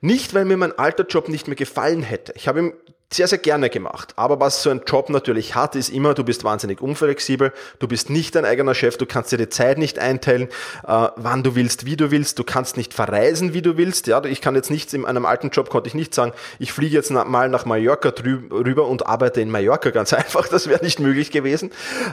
Nicht, 0.00 0.34
weil 0.34 0.46
mir 0.46 0.56
mein 0.56 0.76
alter 0.76 1.04
Job 1.04 1.28
nicht 1.28 1.46
mehr 1.46 1.56
gefallen 1.56 2.02
hätte. 2.02 2.32
Ich 2.34 2.48
habe 2.48 2.58
ihm 2.58 2.74
sehr, 3.14 3.28
sehr 3.28 3.38
gerne 3.38 3.70
gemacht. 3.70 4.12
Aber 4.16 4.40
was 4.40 4.62
so 4.62 4.70
ein 4.70 4.82
Job 4.86 5.10
natürlich 5.10 5.54
hat, 5.54 5.76
ist 5.76 5.90
immer, 5.90 6.14
du 6.14 6.24
bist 6.24 6.44
wahnsinnig 6.44 6.80
unflexibel, 6.80 7.52
du 7.78 7.88
bist 7.88 8.10
nicht 8.10 8.34
dein 8.34 8.44
eigener 8.44 8.74
Chef, 8.74 8.96
du 8.96 9.06
kannst 9.06 9.32
dir 9.32 9.38
die 9.38 9.48
Zeit 9.48 9.78
nicht 9.78 9.98
einteilen, 9.98 10.48
äh, 10.86 11.08
wann 11.16 11.42
du 11.42 11.54
willst, 11.54 11.86
wie 11.86 11.96
du 11.96 12.10
willst, 12.10 12.38
du 12.38 12.44
kannst 12.44 12.76
nicht 12.76 12.94
verreisen, 12.94 13.54
wie 13.54 13.62
du 13.62 13.76
willst. 13.76 14.06
Ja, 14.06 14.22
ich 14.24 14.40
kann 14.40 14.54
jetzt 14.54 14.70
nicht, 14.70 14.92
in 14.94 15.04
einem 15.04 15.26
alten 15.26 15.50
Job 15.50 15.70
konnte 15.70 15.88
ich 15.88 15.94
nicht 15.94 16.14
sagen, 16.14 16.32
ich 16.58 16.72
fliege 16.72 16.94
jetzt 16.94 17.10
mal 17.10 17.48
nach 17.48 17.64
Mallorca 17.64 18.12
rüber 18.20 18.86
und 18.86 19.06
arbeite 19.06 19.40
in 19.40 19.50
Mallorca 19.50 19.90
ganz 19.90 20.12
einfach, 20.12 20.48
das 20.48 20.68
wäre 20.68 20.84
nicht 20.84 21.00
möglich 21.00 21.30
gewesen. 21.30 21.70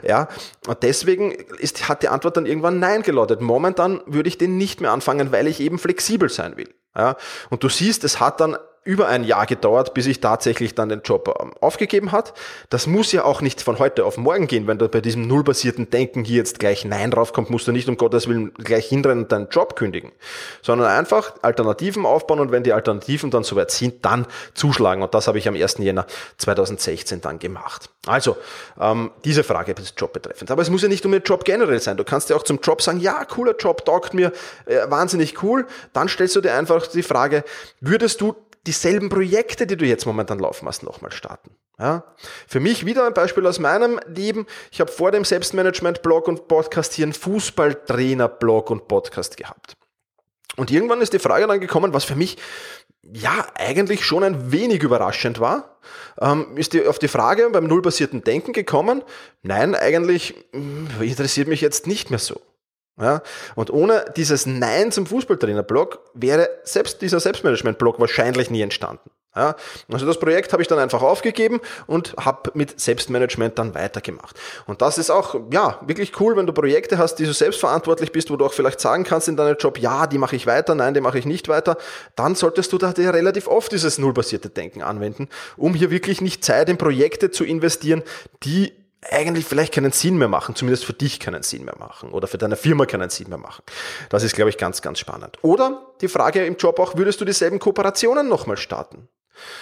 Ja, 0.07 0.27
und 0.67 0.83
deswegen 0.83 1.31
ist, 1.31 1.87
hat 1.89 2.03
die 2.03 2.09
Antwort 2.09 2.37
dann 2.37 2.45
irgendwann 2.45 2.79
Nein 2.79 3.03
gelautet. 3.03 3.41
Momentan 3.41 4.01
würde 4.05 4.29
ich 4.29 4.37
den 4.37 4.57
nicht 4.57 4.81
mehr 4.81 4.91
anfangen, 4.91 5.31
weil 5.31 5.47
ich 5.47 5.59
eben 5.59 5.79
flexibel 5.79 6.29
sein 6.29 6.57
will. 6.57 6.69
Ja, 6.95 7.15
und 7.49 7.63
du 7.63 7.69
siehst, 7.69 8.03
es 8.03 8.19
hat 8.19 8.39
dann 8.41 8.57
über 8.89 9.07
ein 9.07 9.23
Jahr 9.23 9.45
gedauert, 9.45 9.93
bis 9.93 10.07
ich 10.07 10.19
tatsächlich 10.19 10.73
dann 10.73 10.89
den 10.89 11.01
Job 11.03 11.31
ähm, 11.39 11.53
aufgegeben 11.61 12.11
hat. 12.11 12.33
Das 12.71 12.87
muss 12.87 13.11
ja 13.11 13.23
auch 13.23 13.39
nicht 13.41 13.61
von 13.61 13.77
heute 13.77 14.03
auf 14.03 14.17
morgen 14.17 14.47
gehen. 14.47 14.65
Wenn 14.65 14.79
du 14.79 14.89
bei 14.89 14.99
diesem 14.99 15.27
nullbasierten 15.27 15.91
Denken 15.91 16.23
hier 16.23 16.37
jetzt 16.37 16.57
gleich 16.57 16.85
Nein 16.85 17.11
draufkommt, 17.11 17.51
musst 17.51 17.67
du 17.67 17.71
nicht 17.71 17.87
um 17.87 17.97
Gottes 17.97 18.27
Willen 18.27 18.51
gleich 18.55 18.87
hinrennen 18.87 19.25
und 19.25 19.31
deinen 19.31 19.47
Job 19.49 19.75
kündigen, 19.75 20.11
sondern 20.63 20.87
einfach 20.87 21.35
Alternativen 21.43 22.03
aufbauen 22.03 22.39
und 22.39 22.51
wenn 22.51 22.63
die 22.63 22.73
Alternativen 22.73 23.29
dann 23.29 23.43
soweit 23.43 23.69
sind, 23.69 24.03
dann 24.03 24.25
zuschlagen. 24.55 25.03
Und 25.03 25.13
das 25.13 25.27
habe 25.27 25.37
ich 25.37 25.47
am 25.47 25.53
1. 25.53 25.77
Jänner 25.77 26.07
2016 26.37 27.21
dann 27.21 27.37
gemacht. 27.37 27.91
Also, 28.07 28.37
ähm, 28.81 29.11
diese 29.23 29.43
Frage 29.43 29.73
ist 29.73 30.01
Job 30.01 30.13
betreffend. 30.13 30.49
Aber 30.49 30.63
es 30.63 30.71
muss 30.71 30.81
ja 30.81 30.87
nicht 30.87 31.05
um 31.05 31.11
den 31.11 31.21
Job 31.21 31.45
generell 31.45 31.79
sein. 31.79 31.95
Du 31.95 32.03
kannst 32.03 32.31
ja 32.31 32.35
auch 32.35 32.43
zum 32.43 32.59
Job 32.59 32.81
sagen, 32.81 32.99
ja, 32.99 33.23
cooler 33.25 33.55
Job, 33.55 33.85
taugt 33.85 34.15
mir, 34.15 34.31
äh, 34.65 34.89
wahnsinnig 34.89 35.43
cool. 35.43 35.67
Dann 35.93 36.09
stellst 36.09 36.35
du 36.35 36.41
dir 36.41 36.55
einfach 36.55 36.87
die 36.87 37.03
Frage, 37.03 37.43
würdest 37.81 38.19
du 38.21 38.33
dieselben 38.67 39.09
Projekte, 39.09 39.65
die 39.67 39.77
du 39.77 39.85
jetzt 39.85 40.05
momentan 40.05 40.39
laufen 40.39 40.67
hast, 40.67 40.83
nochmal 40.83 41.11
starten. 41.11 41.51
Ja? 41.79 42.03
Für 42.47 42.59
mich 42.59 42.85
wieder 42.85 43.05
ein 43.05 43.13
Beispiel 43.13 43.45
aus 43.47 43.59
meinem 43.59 43.99
Leben. 44.07 44.45
Ich 44.71 44.81
habe 44.81 44.91
vor 44.91 45.11
dem 45.11 45.25
Selbstmanagement-Blog 45.25 46.27
und 46.27 46.47
Podcast 46.47 46.93
hier 46.93 47.05
einen 47.05 47.13
Fußballtrainer-Blog 47.13 48.69
und 48.69 48.87
Podcast 48.87 49.37
gehabt. 49.37 49.75
Und 50.55 50.71
irgendwann 50.71 51.01
ist 51.01 51.13
die 51.13 51.19
Frage 51.19 51.47
dann 51.47 51.61
gekommen, 51.61 51.93
was 51.93 52.03
für 52.03 52.15
mich 52.15 52.37
ja 53.01 53.47
eigentlich 53.55 54.03
schon 54.03 54.23
ein 54.23 54.51
wenig 54.51 54.83
überraschend 54.83 55.39
war, 55.39 55.79
ähm, 56.19 56.57
ist 56.57 56.73
die, 56.73 56.85
auf 56.85 56.99
die 56.99 57.07
Frage 57.07 57.49
beim 57.49 57.65
nullbasierten 57.65 58.23
Denken 58.23 58.53
gekommen, 58.53 59.03
nein, 59.41 59.73
eigentlich 59.73 60.35
hm, 60.51 60.87
interessiert 60.99 61.47
mich 61.47 61.61
jetzt 61.61 61.87
nicht 61.87 62.09
mehr 62.09 62.19
so. 62.19 62.41
Ja, 62.99 63.21
und 63.55 63.71
ohne 63.71 64.05
dieses 64.17 64.45
Nein 64.45 64.91
zum 64.91 65.05
Fußballtrainer-Blog 65.05 65.99
wäre 66.13 66.49
selbst 66.63 67.01
dieser 67.01 67.21
Selbstmanagement-Blog 67.21 67.99
wahrscheinlich 67.99 68.49
nie 68.49 68.61
entstanden. 68.61 69.09
Ja, 69.35 69.55
also 69.89 70.07
das 70.07 70.19
Projekt 70.19 70.51
habe 70.53 70.63
ich 70.63 70.67
dann 70.67 70.79
einfach 70.79 71.03
aufgegeben 71.03 71.61
und 71.85 72.15
habe 72.17 72.51
mit 72.55 72.79
Selbstmanagement 72.79 73.59
dann 73.59 73.75
weitergemacht. 73.75 74.35
Und 74.65 74.81
das 74.81 74.97
ist 74.97 75.11
auch 75.11 75.35
ja 75.53 75.79
wirklich 75.85 76.19
cool, 76.19 76.35
wenn 76.35 76.47
du 76.47 76.51
Projekte 76.51 76.97
hast, 76.97 77.15
die 77.15 77.25
du 77.25 77.33
selbstverantwortlich 77.33 78.11
bist, 78.11 78.31
wo 78.31 78.37
du 78.37 78.45
auch 78.45 78.53
vielleicht 78.53 78.81
sagen 78.81 79.03
kannst 79.03 79.27
in 79.27 79.37
deinem 79.37 79.55
Job, 79.57 79.77
ja, 79.77 80.07
die 80.07 80.17
mache 80.17 80.35
ich 80.35 80.47
weiter, 80.47 80.73
nein, 80.73 80.95
die 80.95 81.01
mache 81.01 81.19
ich 81.19 81.25
nicht 81.25 81.47
weiter. 81.47 81.77
Dann 82.15 82.33
solltest 82.33 82.73
du 82.73 82.79
da 82.79 82.89
relativ 82.89 83.47
oft 83.47 83.71
dieses 83.71 83.99
nullbasierte 83.99 84.49
Denken 84.49 84.81
anwenden, 84.81 85.29
um 85.57 85.75
hier 85.75 85.91
wirklich 85.91 86.21
nicht 86.21 86.43
Zeit 86.43 86.67
in 86.67 86.77
Projekte 86.77 87.29
zu 87.29 87.45
investieren, 87.45 88.01
die 88.43 88.73
eigentlich 89.09 89.45
vielleicht 89.45 89.73
keinen 89.73 89.91
Sinn 89.91 90.17
mehr 90.17 90.27
machen, 90.27 90.55
zumindest 90.55 90.85
für 90.85 90.93
dich 90.93 91.19
keinen 91.19 91.43
Sinn 91.43 91.65
mehr 91.65 91.77
machen 91.77 92.11
oder 92.11 92.27
für 92.27 92.37
deine 92.37 92.55
Firma 92.55 92.85
keinen 92.85 93.09
Sinn 93.09 93.29
mehr 93.29 93.37
machen. 93.37 93.63
Das 94.09 94.23
ist, 94.23 94.35
glaube 94.35 94.49
ich, 94.49 94.57
ganz, 94.57 94.81
ganz 94.81 94.99
spannend. 94.99 95.37
Oder 95.41 95.93
die 96.01 96.07
Frage 96.07 96.45
im 96.45 96.57
Job 96.57 96.79
auch, 96.79 96.97
würdest 96.97 97.21
du 97.21 97.25
dieselben 97.25 97.59
Kooperationen 97.59 98.27
nochmal 98.27 98.57
starten? 98.57 99.07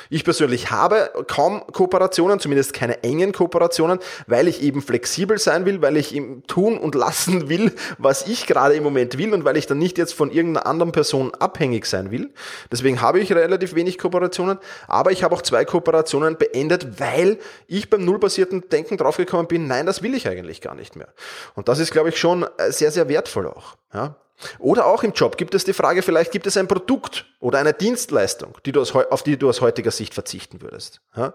Ich 0.10 0.24
persönlich 0.24 0.72
habe 0.72 1.12
kaum 1.28 1.66
Kooperationen, 1.72 2.40
zumindest 2.40 2.74
keine 2.74 3.04
engen 3.04 3.32
Kooperationen, 3.32 4.00
weil 4.28 4.48
ich 4.48 4.62
eben 4.62 4.82
flexibel 4.82 5.38
sein 5.38 5.66
will, 5.66 5.82
weil 5.82 5.98
ich 5.98 6.14
ihm 6.14 6.44
tun 6.48 6.78
und 6.78 6.96
lassen 6.96 7.50
will, 7.50 7.74
was 7.98 8.28
ich 8.28 8.48
gerade 8.48 8.76
im 8.76 8.84
Moment 8.84 9.18
will 9.18 9.34
und 9.34 9.46
weil 9.46 9.58
ich 9.58 9.68
dann 9.68 9.78
nicht 9.80 9.98
jetzt 9.98 10.14
von 10.14 10.32
irgendeiner 10.32 10.66
anderen 10.66 10.92
Person 10.92 11.34
abhängig 11.36 11.86
sein 11.86 12.12
will. 12.12 12.34
Deswegen 12.72 13.02
habe 13.02 13.20
ich 13.20 13.32
relativ 13.32 13.76
wenig 13.76 13.98
Kooperationen, 13.98 14.60
aber 14.88 15.12
ich 15.12 15.24
habe 15.24 15.36
auch 15.36 15.42
zwei 15.42 15.66
Kooperationen 15.66 16.38
beendet, 16.38 17.00
weil 17.00 17.38
ich 17.68 17.90
beim 17.90 18.06
nullbasierten 18.06 18.70
Denken 18.70 18.98
draufgekommen 18.98 19.48
bin, 19.48 19.68
nein, 19.68 19.86
das 19.86 20.02
will 20.02 20.16
ich 20.16 20.28
eigentlich 20.28 20.62
gar 20.62 20.76
nicht 20.76 20.96
mehr. 20.96 21.10
Und 21.56 21.68
das 21.68 21.80
ist, 21.80 21.92
glaube 21.92 22.10
ich, 22.10 22.18
schon 22.18 22.46
sehr, 22.70 22.92
sehr 22.92 23.10
wertvoll 23.10 23.48
auch. 23.48 23.76
Ja? 23.94 24.16
Oder 24.60 24.86
auch 24.86 25.02
im 25.02 25.14
Job 25.14 25.38
gibt 25.38 25.56
es 25.56 25.66
die 25.66 25.74
Frage, 25.74 26.04
vielleicht 26.04 26.32
gibt 26.32 26.46
es 26.46 26.58
ein 26.58 26.68
Produkt 26.68 27.26
oder 27.40 27.58
eine 27.58 27.74
Dienstleistung, 27.74 28.56
die 28.66 28.76
aus, 28.76 28.94
auf 28.94 29.24
die 29.24 29.38
du 29.38 29.50
aus 29.50 29.62
heutiger 29.62 29.90
Sicht 29.90 30.14
verzichten 30.14 30.62
würdest. 30.62 31.02
Ja? 31.16 31.34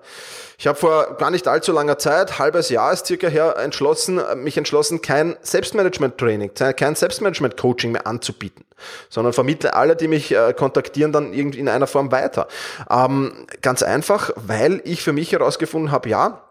Ich 0.56 0.68
habe 0.68 0.78
vor 0.78 1.16
gar 1.16 1.32
nicht 1.32 1.48
allzu 1.48 1.72
langer 1.72 1.98
Zeit, 1.98 2.38
halbes 2.38 2.68
Jahr 2.68 2.92
ist 2.92 3.06
circa 3.06 3.26
her, 3.26 3.56
entschlossen, 3.56 4.20
mich 4.36 4.56
entschlossen, 4.56 5.02
kein 5.02 5.36
Selbstmanagement-Training, 5.42 6.52
kein 6.54 6.94
Selbstmanagement-Coaching 6.94 7.90
mehr 7.90 8.06
anzubieten, 8.06 8.64
sondern 9.08 9.32
vermittle 9.32 9.74
alle, 9.74 9.96
die 9.96 10.06
mich 10.06 10.32
äh, 10.32 10.54
kontaktieren, 10.56 11.10
dann 11.10 11.32
irgendwie 11.32 11.58
in 11.58 11.68
einer 11.68 11.88
Form 11.88 12.12
weiter. 12.12 12.46
Ähm, 12.88 13.46
ganz 13.62 13.82
einfach, 13.82 14.30
weil 14.36 14.80
ich 14.84 15.02
für 15.02 15.12
mich 15.12 15.32
herausgefunden 15.32 15.90
habe, 15.90 16.08
ja, 16.08 16.44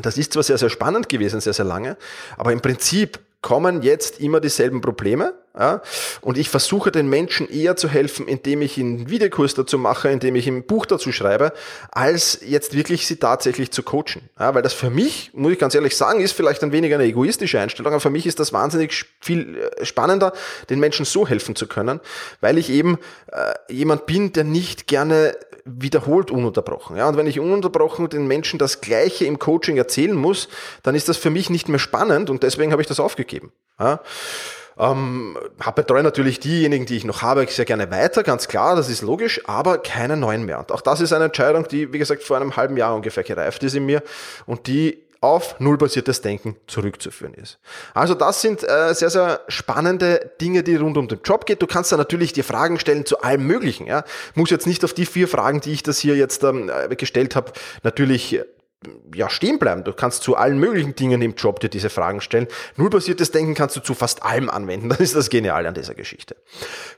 das 0.00 0.16
ist 0.16 0.32
zwar 0.32 0.42
sehr, 0.42 0.58
sehr 0.58 0.70
spannend 0.70 1.10
gewesen, 1.10 1.40
sehr, 1.40 1.52
sehr 1.52 1.66
lange, 1.66 1.98
aber 2.38 2.52
im 2.52 2.62
Prinzip 2.62 3.20
kommen 3.42 3.82
jetzt 3.82 4.20
immer 4.20 4.40
dieselben 4.40 4.80
Probleme. 4.80 5.34
Ja? 5.56 5.82
Und 6.20 6.36
ich 6.36 6.48
versuche 6.48 6.90
den 6.90 7.08
Menschen 7.08 7.48
eher 7.48 7.76
zu 7.76 7.88
helfen, 7.88 8.26
indem 8.26 8.62
ich 8.62 8.78
einen 8.78 9.08
Videokurs 9.08 9.54
dazu 9.54 9.78
mache, 9.78 10.08
indem 10.08 10.34
ich 10.34 10.46
ein 10.48 10.64
Buch 10.64 10.86
dazu 10.86 11.12
schreibe, 11.12 11.52
als 11.90 12.40
jetzt 12.44 12.74
wirklich 12.74 13.06
sie 13.06 13.16
tatsächlich 13.16 13.70
zu 13.70 13.82
coachen. 13.82 14.28
Ja? 14.38 14.54
Weil 14.54 14.62
das 14.62 14.72
für 14.72 14.90
mich, 14.90 15.30
muss 15.34 15.52
ich 15.52 15.58
ganz 15.58 15.74
ehrlich 15.74 15.96
sagen, 15.96 16.20
ist 16.20 16.32
vielleicht 16.32 16.62
ein 16.62 16.72
wenig 16.72 16.92
eine 16.92 17.04
egoistische 17.04 17.60
Einstellung, 17.60 17.92
aber 17.92 18.00
für 18.00 18.10
mich 18.10 18.26
ist 18.26 18.40
das 18.40 18.52
wahnsinnig 18.52 19.04
viel 19.20 19.56
äh, 19.56 19.84
spannender, 19.84 20.32
den 20.70 20.80
Menschen 20.80 21.04
so 21.04 21.26
helfen 21.26 21.54
zu 21.54 21.66
können, 21.66 22.00
weil 22.40 22.58
ich 22.58 22.70
eben 22.70 22.98
äh, 23.30 23.54
jemand 23.72 24.06
bin, 24.06 24.32
der 24.32 24.44
nicht 24.44 24.86
gerne 24.86 25.36
wiederholt 25.64 26.30
ununterbrochen. 26.30 26.96
Ja, 26.96 27.08
und 27.08 27.16
wenn 27.16 27.26
ich 27.26 27.40
ununterbrochen 27.40 28.08
den 28.08 28.26
Menschen 28.26 28.58
das 28.58 28.80
Gleiche 28.80 29.24
im 29.24 29.38
Coaching 29.38 29.76
erzählen 29.76 30.14
muss, 30.14 30.48
dann 30.82 30.94
ist 30.94 31.08
das 31.08 31.16
für 31.16 31.30
mich 31.30 31.48
nicht 31.48 31.68
mehr 31.68 31.78
spannend 31.78 32.28
und 32.28 32.42
deswegen 32.42 32.72
habe 32.72 32.82
ich 32.82 32.88
das 32.88 33.00
aufgegeben. 33.00 33.52
Ja. 33.78 34.00
Ähm, 34.78 35.38
betreue 35.74 36.02
natürlich 36.02 36.40
diejenigen, 36.40 36.86
die 36.86 36.96
ich 36.96 37.04
noch 37.04 37.22
habe, 37.22 37.46
sehr 37.48 37.64
gerne 37.64 37.90
weiter, 37.90 38.22
ganz 38.22 38.48
klar, 38.48 38.76
das 38.76 38.88
ist 38.88 39.02
logisch, 39.02 39.40
aber 39.46 39.78
keine 39.78 40.16
neuen 40.16 40.44
mehr. 40.44 40.58
Und 40.58 40.72
auch 40.72 40.80
das 40.80 41.00
ist 41.00 41.12
eine 41.12 41.26
Entscheidung, 41.26 41.68
die, 41.68 41.92
wie 41.92 41.98
gesagt, 41.98 42.22
vor 42.22 42.36
einem 42.36 42.56
halben 42.56 42.76
Jahr 42.76 42.94
ungefähr 42.94 43.22
gereift 43.22 43.62
ist 43.62 43.74
in 43.74 43.86
mir 43.86 44.02
und 44.46 44.66
die 44.66 45.04
auf 45.24 45.58
nullbasiertes 45.58 46.20
Denken 46.20 46.56
zurückzuführen 46.66 47.32
ist. 47.32 47.58
Also 47.94 48.12
das 48.12 48.42
sind 48.42 48.62
äh, 48.62 48.94
sehr, 48.94 49.08
sehr 49.08 49.40
spannende 49.48 50.32
Dinge, 50.38 50.62
die 50.62 50.76
rund 50.76 50.98
um 50.98 51.08
den 51.08 51.20
Job 51.24 51.46
geht. 51.46 51.62
Du 51.62 51.66
kannst 51.66 51.90
da 51.92 51.96
natürlich 51.96 52.34
dir 52.34 52.44
Fragen 52.44 52.78
stellen 52.78 53.06
zu 53.06 53.22
allem 53.22 53.46
Möglichen. 53.46 53.86
Ja? 53.86 54.04
Muss 54.34 54.50
jetzt 54.50 54.66
nicht 54.66 54.84
auf 54.84 54.92
die 54.92 55.06
vier 55.06 55.26
Fragen, 55.26 55.62
die 55.62 55.72
ich 55.72 55.82
das 55.82 55.98
hier 55.98 56.14
jetzt 56.14 56.44
ähm, 56.44 56.70
äh, 56.70 56.94
gestellt 56.94 57.36
habe, 57.36 57.52
natürlich 57.82 58.38
ja, 59.14 59.28
stehen 59.28 59.58
bleiben. 59.58 59.84
Du 59.84 59.92
kannst 59.92 60.22
zu 60.22 60.36
allen 60.36 60.58
möglichen 60.58 60.94
Dingen 60.94 61.22
im 61.22 61.34
Job 61.34 61.60
dir 61.60 61.68
diese 61.68 61.90
Fragen 61.90 62.20
stellen. 62.20 62.48
Nullbasiertes 62.76 63.30
Denken 63.30 63.54
kannst 63.54 63.76
du 63.76 63.80
zu 63.80 63.94
fast 63.94 64.22
allem 64.22 64.50
anwenden. 64.50 64.88
Das 64.94 65.00
ist 65.00 65.16
das 65.16 65.30
Geniale 65.30 65.68
an 65.68 65.74
dieser 65.74 65.94
Geschichte. 65.94 66.36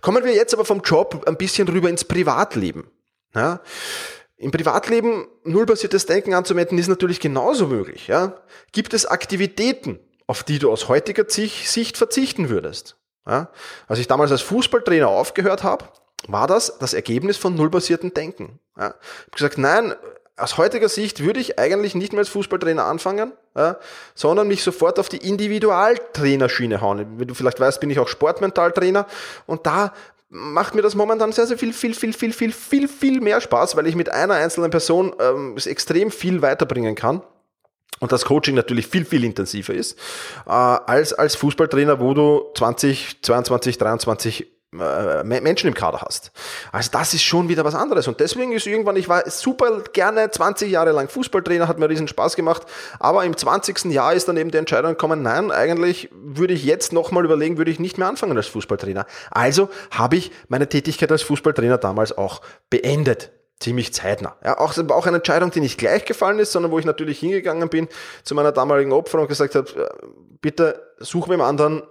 Kommen 0.01 0.25
wir 0.25 0.35
jetzt 0.35 0.53
aber 0.53 0.65
vom 0.65 0.81
Job 0.81 1.25
ein 1.27 1.37
bisschen 1.37 1.67
rüber 1.69 1.89
ins 1.89 2.05
Privatleben. 2.05 2.91
Ja? 3.35 3.61
Im 4.37 4.51
Privatleben 4.51 5.27
nullbasiertes 5.45 6.07
Denken 6.07 6.35
anzuwenden 6.35 6.79
ist 6.79 6.89
natürlich 6.89 7.21
genauso 7.21 7.67
möglich. 7.67 8.07
Ja? 8.07 8.41
Gibt 8.73 8.93
es 8.93 9.07
Aktivitäten, 9.07 9.99
auf 10.27 10.43
die 10.43 10.59
du 10.59 10.71
aus 10.71 10.89
heutiger 10.89 11.25
Sicht 11.29 11.97
verzichten 11.97 12.49
würdest? 12.49 12.97
Ja? 13.27 13.51
Als 13.89 13.99
ich 13.99 14.09
damals 14.09 14.31
als 14.31 14.43
Fußballtrainer 14.43 15.09
aufgehört 15.09 15.63
habe, 15.63 15.87
war 16.29 16.47
das 16.47 16.79
das 16.79 16.95
Ergebnis 16.95 17.37
von 17.37 17.55
nullbasierten 17.55 18.13
Denken. 18.13 18.61
Ja? 18.77 18.89
Ich 18.89 19.23
habe 19.23 19.31
gesagt, 19.33 19.59
nein, 19.59 19.95
aus 20.37 20.59
heutiger 20.59 20.89
Sicht 20.89 21.25
würde 21.25 21.41
ich 21.41 21.59
eigentlich 21.59 21.95
nicht 21.95 22.13
mehr 22.13 22.21
als 22.21 22.29
Fußballtrainer 22.29 22.85
anfangen, 22.85 23.33
ja, 23.57 23.79
sondern 24.15 24.49
mich 24.49 24.63
sofort 24.63 24.99
auf 24.99 25.09
die 25.09 25.17
Individualtrainerschiene 25.17 26.81
hauen. 26.81 27.19
Wie 27.19 27.27
du 27.27 27.35
vielleicht 27.35 27.59
weißt, 27.59 27.81
bin 27.81 27.91
ich 27.91 27.99
auch 27.99 28.09
Sportmentaltrainer 28.09 29.07
und 29.47 29.67
da 29.67 29.95
macht 30.29 30.75
mir 30.75 30.83
das 30.83 30.95
momentan 30.95 31.33
sehr, 31.33 31.47
sehr 31.47 31.57
viel, 31.57 31.73
viel, 31.73 31.95
viel, 31.95 32.13
viel, 32.13 32.33
viel, 32.33 32.53
viel, 32.53 32.89
viel 32.89 33.21
mehr 33.21 33.41
Spaß, 33.41 33.77
weil 33.77 33.87
ich 33.87 33.95
mit 33.95 34.11
einer 34.11 34.35
einzelnen 34.35 34.71
Person 34.71 35.15
ähm, 35.21 35.57
extrem 35.65 36.11
viel 36.11 36.43
weiterbringen 36.43 36.95
kann 36.95 37.23
und 38.01 38.13
das 38.13 38.25
Coaching 38.27 38.55
natürlich 38.55 38.87
viel, 38.87 39.05
viel 39.05 39.25
intensiver 39.25 39.73
ist, 39.73 39.99
äh, 40.47 40.51
als 40.51 41.15
als 41.15 41.35
Fußballtrainer, 41.37 41.99
wo 42.01 42.13
du 42.13 42.51
20, 42.55 43.23
22, 43.23 43.79
23 43.79 44.43
äh, 44.43 44.56
Menschen 45.25 45.69
im 45.69 45.75
Kader 45.75 46.01
hast. 46.01 46.31
Also 46.73 46.91
das 46.93 47.15
ist 47.15 47.23
schon 47.23 47.49
wieder 47.49 47.65
was 47.65 47.75
anderes. 47.75 48.09
Und 48.09 48.21
deswegen 48.21 48.53
ist 48.53 48.67
irgendwann, 48.67 48.97
ich 48.97 49.09
war 49.09 49.29
super 49.31 49.83
gerne 49.93 50.31
20 50.31 50.71
Jahre 50.71 50.93
lang 50.93 51.09
Fußballtrainer, 51.09 51.69
hat 51.69 51.79
mir 51.79 51.89
riesen 51.89 52.09
Spaß 52.09 52.37
gemacht, 52.37 52.63
aber 52.99 53.25
im 53.25 53.37
20. 53.37 53.87
Jahr 53.87 54.15
ist 54.15 54.29
dann 54.29 54.37
eben 54.37 54.51
die 54.51 54.59
Entscheidung 54.59 54.93
gekommen, 54.93 55.23
nein, 55.23 55.51
eigentlich 55.51 56.11
würde 56.13 56.55
ich 56.55 56.65
jetzt 56.65 56.93
nochmal 56.93 57.25
überlegen, 57.25 57.59
würde 57.59 57.71
ich 57.71 57.81
nicht 57.81 57.99
mehr 57.99 58.09
anfangen 58.09 58.37
als 58.37 58.47
Fußballtrainer. 58.49 59.07
Also 59.31 59.69
habe 59.91 60.17
ich 60.17 60.31
meine 60.49 60.69
Tätigkeit 60.69 61.11
als 61.11 61.23
Fußballtrainer 61.23 61.79
damals 61.79 62.17
auch 62.17 62.41
beendet 62.71 63.31
ziemlich 63.59 63.95
zeitnah. 63.95 64.37
Ja, 64.45 64.59
auch, 64.59 64.77
auch 64.91 65.07
eine 65.07 65.17
Entscheidung, 65.17 65.51
die 65.51 65.61
nicht 65.61 65.79
gleich 65.79 66.05
gefallen 66.05 66.39
ist, 66.39 66.53
sondern 66.53 66.73
wo 66.73 66.79
ich 66.79 66.85
natürlich 66.85 67.19
hingegangen 67.19 67.69
bin 67.69 67.89
zu 68.23 68.35
meiner 68.35 68.53
damaligen 68.53 68.93
Opfer 68.93 69.21
und 69.21 69.29
gesagt 69.29 69.55
habe, 69.55 69.69
äh, 69.71 70.07
bitte 70.41 70.93
such 70.99 71.27
mit 71.27 71.39
dem 71.39 71.43
anderen, 71.43 71.81
äh, 71.81 71.85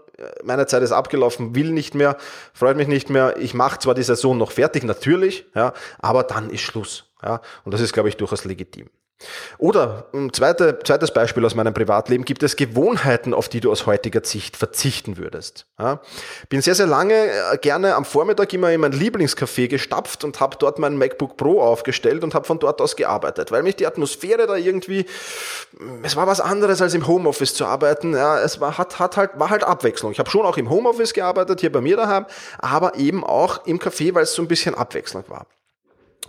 meine 0.43 0.65
Zeit 0.67 0.83
ist 0.83 0.91
abgelaufen, 0.91 1.55
will 1.55 1.71
nicht 1.71 1.95
mehr, 1.95 2.17
freut 2.53 2.77
mich 2.77 2.87
nicht 2.87 3.09
mehr. 3.09 3.37
Ich 3.37 3.53
mache 3.53 3.79
zwar 3.79 3.95
die 3.95 4.03
Saison 4.03 4.37
noch 4.37 4.51
fertig, 4.51 4.83
natürlich, 4.83 5.45
ja, 5.55 5.73
aber 5.99 6.23
dann 6.23 6.49
ist 6.49 6.61
Schluss. 6.61 7.05
Ja, 7.23 7.41
und 7.63 7.73
das 7.73 7.81
ist, 7.81 7.93
glaube 7.93 8.09
ich, 8.09 8.17
durchaus 8.17 8.45
legitim. 8.45 8.89
Oder 9.57 10.07
ein 10.13 10.33
zweite, 10.33 10.79
zweites 10.83 11.11
Beispiel 11.11 11.45
aus 11.45 11.55
meinem 11.55 11.73
Privatleben, 11.73 12.25
gibt 12.25 12.43
es 12.43 12.57
Gewohnheiten, 12.57 13.33
auf 13.33 13.47
die 13.47 13.61
du 13.61 13.71
aus 13.71 13.85
heutiger 13.85 14.21
Sicht 14.23 14.57
verzichten 14.57 15.17
würdest. 15.17 15.67
Ja, 15.79 16.01
bin 16.49 16.61
sehr, 16.61 16.75
sehr 16.75 16.87
lange 16.87 17.13
äh, 17.13 17.57
gerne 17.57 17.95
am 17.95 18.03
Vormittag 18.03 18.51
immer 18.51 18.71
in 18.71 18.81
mein 18.81 18.91
Lieblingscafé 18.91 19.69
gestapft 19.69 20.25
und 20.25 20.41
habe 20.41 20.57
dort 20.59 20.79
mein 20.79 20.97
MacBook 20.97 21.37
Pro 21.37 21.61
aufgestellt 21.61 22.23
und 22.23 22.35
habe 22.35 22.45
von 22.45 22.59
dort 22.59 22.81
aus 22.81 22.97
gearbeitet, 22.97 23.51
weil 23.51 23.63
mich 23.63 23.77
die 23.77 23.87
Atmosphäre 23.87 24.47
da 24.47 24.55
irgendwie, 24.55 25.05
es 26.03 26.17
war 26.17 26.27
was 26.27 26.41
anderes 26.41 26.81
als 26.81 26.93
im 26.93 27.07
Homeoffice 27.07 27.53
zu 27.53 27.65
arbeiten. 27.65 28.13
Ja, 28.13 28.39
es 28.39 28.59
war, 28.59 28.77
hat, 28.77 28.99
hat 28.99 29.15
halt, 29.15 29.39
war 29.39 29.49
halt 29.49 29.63
Abwechslung. 29.63 30.11
Ich 30.11 30.19
habe 30.19 30.29
schon 30.29 30.45
auch 30.45 30.57
im 30.57 30.69
Homeoffice 30.69 31.13
gearbeitet, 31.13 31.61
hier 31.61 31.71
bei 31.71 31.81
mir 31.81 31.95
daheim, 31.95 32.25
aber 32.59 32.95
eben 32.95 33.23
auch 33.23 33.65
im 33.65 33.79
Café, 33.79 34.13
weil 34.13 34.23
es 34.23 34.33
so 34.33 34.41
ein 34.41 34.49
bisschen 34.49 34.75
Abwechslung 34.75 35.23
war. 35.29 35.47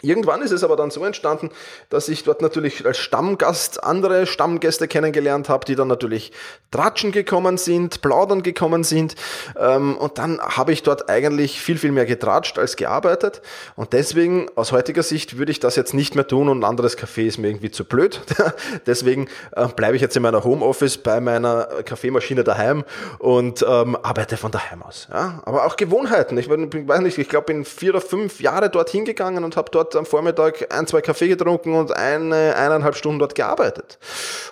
Irgendwann 0.06 0.40
ist 0.40 0.52
es 0.52 0.62
aber 0.62 0.76
dann 0.76 0.90
so 0.90 1.04
entstanden, 1.04 1.50
dass 1.88 2.08
ich 2.08 2.22
dort 2.22 2.40
natürlich 2.40 2.86
als 2.86 2.98
Stammgast 2.98 3.82
andere 3.82 4.26
Stammgäste 4.26 4.86
kennengelernt 4.86 5.48
habe, 5.48 5.64
die 5.64 5.74
dann 5.74 5.88
natürlich 5.88 6.30
tratschen 6.70 7.10
gekommen 7.10 7.58
sind, 7.58 8.02
plaudern 8.02 8.44
gekommen 8.44 8.84
sind. 8.84 9.16
Ähm, 9.58 9.96
und 9.96 10.18
dann 10.18 10.40
habe 10.40 10.72
ich 10.72 10.84
dort 10.84 11.10
eigentlich 11.10 11.60
viel, 11.60 11.76
viel 11.76 11.90
mehr 11.90 12.06
getratscht 12.06 12.58
als 12.58 12.76
gearbeitet. 12.76 13.42
Und 13.74 13.92
deswegen, 13.92 14.48
aus 14.54 14.70
heutiger 14.70 15.02
Sicht, 15.02 15.38
würde 15.38 15.50
ich 15.50 15.58
das 15.58 15.74
jetzt 15.74 15.92
nicht 15.92 16.14
mehr 16.14 16.26
tun 16.26 16.48
und 16.48 16.60
ein 16.60 16.64
anderes 16.64 16.96
Café 16.96 17.26
ist 17.26 17.38
mir 17.38 17.48
irgendwie 17.48 17.72
zu 17.72 17.84
blöd. 17.84 18.20
deswegen 18.86 19.28
äh, 19.56 19.66
bleibe 19.66 19.96
ich 19.96 20.02
jetzt 20.02 20.16
in 20.16 20.22
meiner 20.22 20.44
Homeoffice 20.44 20.98
bei 20.98 21.20
meiner 21.20 21.64
Kaffeemaschine 21.84 22.44
daheim 22.44 22.84
und 23.18 23.64
ähm, 23.68 23.96
arbeite 23.96 24.36
von 24.36 24.52
daheim 24.52 24.82
aus. 24.82 25.08
Ja? 25.10 25.42
Aber 25.44 25.66
auch 25.66 25.76
Gewohnheiten. 25.76 26.38
Ich 26.38 26.48
weiß 26.48 27.00
nicht, 27.00 27.18
ich 27.18 27.28
glaube, 27.28 27.46
bin 27.46 27.64
vier 27.64 27.90
oder 27.90 28.00
fünf 28.00 28.40
Jahre 28.40 28.70
dorthin 28.70 29.04
gegangen 29.04 29.42
und 29.42 29.56
habe 29.56 29.70
dort 29.72 29.95
am 29.96 30.06
Vormittag 30.06 30.72
ein, 30.72 30.86
zwei 30.86 31.00
Kaffee 31.00 31.28
getrunken 31.28 31.74
und 31.74 31.96
eine, 31.96 32.56
eineinhalb 32.56 32.96
Stunden 32.96 33.18
dort 33.18 33.34
gearbeitet. 33.34 33.98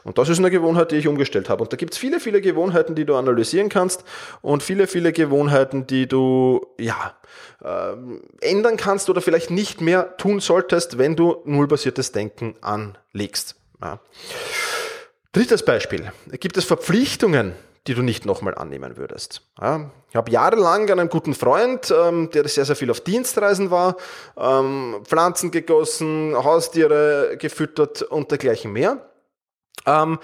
Und 0.05 0.19
das 0.19 0.29
ist 0.29 0.39
eine 0.39 0.51
Gewohnheit, 0.51 0.91
die 0.91 0.97
ich 0.97 1.09
umgestellt 1.09 1.49
habe. 1.49 1.63
Und 1.63 1.73
da 1.73 1.77
gibt 1.77 1.95
es 1.95 1.99
viele, 1.99 2.21
viele 2.21 2.41
Gewohnheiten, 2.41 2.95
die 2.95 3.05
du 3.05 3.17
analysieren 3.17 3.69
kannst 3.69 4.05
und 4.43 4.63
viele, 4.63 4.87
viele 4.87 5.13
Gewohnheiten, 5.13 5.87
die 5.87 6.07
du, 6.07 6.67
ja, 6.79 7.15
äh, 7.63 7.95
ändern 8.41 8.77
kannst 8.77 9.09
oder 9.11 9.21
vielleicht 9.21 9.51
nicht 9.51 9.81
mehr 9.81 10.17
tun 10.17 10.41
solltest, 10.41 10.99
wenn 10.99 11.17
du 11.17 11.37
nullbasiertes 11.45 12.13
Denken 12.13 12.55
anlegst. 12.61 13.57
Ja. 13.81 14.01
Drittes 15.33 15.65
Beispiel. 15.65 16.13
Gibt 16.39 16.57
es 16.57 16.65
Verpflichtungen, 16.65 17.55
die 17.87 17.95
du 17.95 18.03
nicht 18.03 18.25
nochmal 18.25 18.55
annehmen 18.55 18.97
würdest. 18.97 19.43
Ja, 19.61 19.91
ich 20.09 20.17
habe 20.17 20.31
jahrelang 20.31 20.91
einen 20.91 21.09
guten 21.09 21.35
Freund, 21.35 21.93
ähm, 21.97 22.31
der 22.31 22.49
sehr, 22.49 22.64
sehr 22.64 22.76
viel 22.76 22.91
auf 22.91 23.00
Dienstreisen 23.00 23.71
war, 23.71 23.97
ähm, 24.37 25.00
Pflanzen 25.04 25.50
gegossen, 25.50 26.35
Haustiere 26.35 27.37
gefüttert 27.39 28.02
und 28.02 28.30
dergleichen 28.30 28.73
mehr. 28.73 29.11
Ähm, 29.87 30.19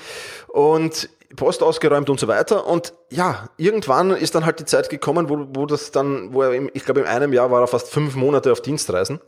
und 0.48 1.10
Post 1.36 1.62
ausgeräumt 1.62 2.10
und 2.10 2.18
so 2.18 2.26
weiter. 2.28 2.66
Und 2.66 2.92
ja, 3.10 3.48
irgendwann 3.56 4.10
ist 4.10 4.34
dann 4.34 4.44
halt 4.44 4.58
die 4.58 4.64
Zeit 4.64 4.88
gekommen, 4.88 5.28
wo, 5.28 5.46
wo 5.50 5.66
das 5.66 5.92
dann, 5.92 6.34
wo 6.34 6.42
er, 6.42 6.52
im, 6.54 6.70
ich 6.74 6.84
glaube, 6.84 7.00
in 7.00 7.06
einem 7.06 7.32
Jahr 7.32 7.50
war 7.50 7.60
er 7.60 7.66
fast 7.66 7.88
fünf 7.88 8.16
Monate 8.16 8.50
auf 8.50 8.62
Dienstreisen. 8.62 9.20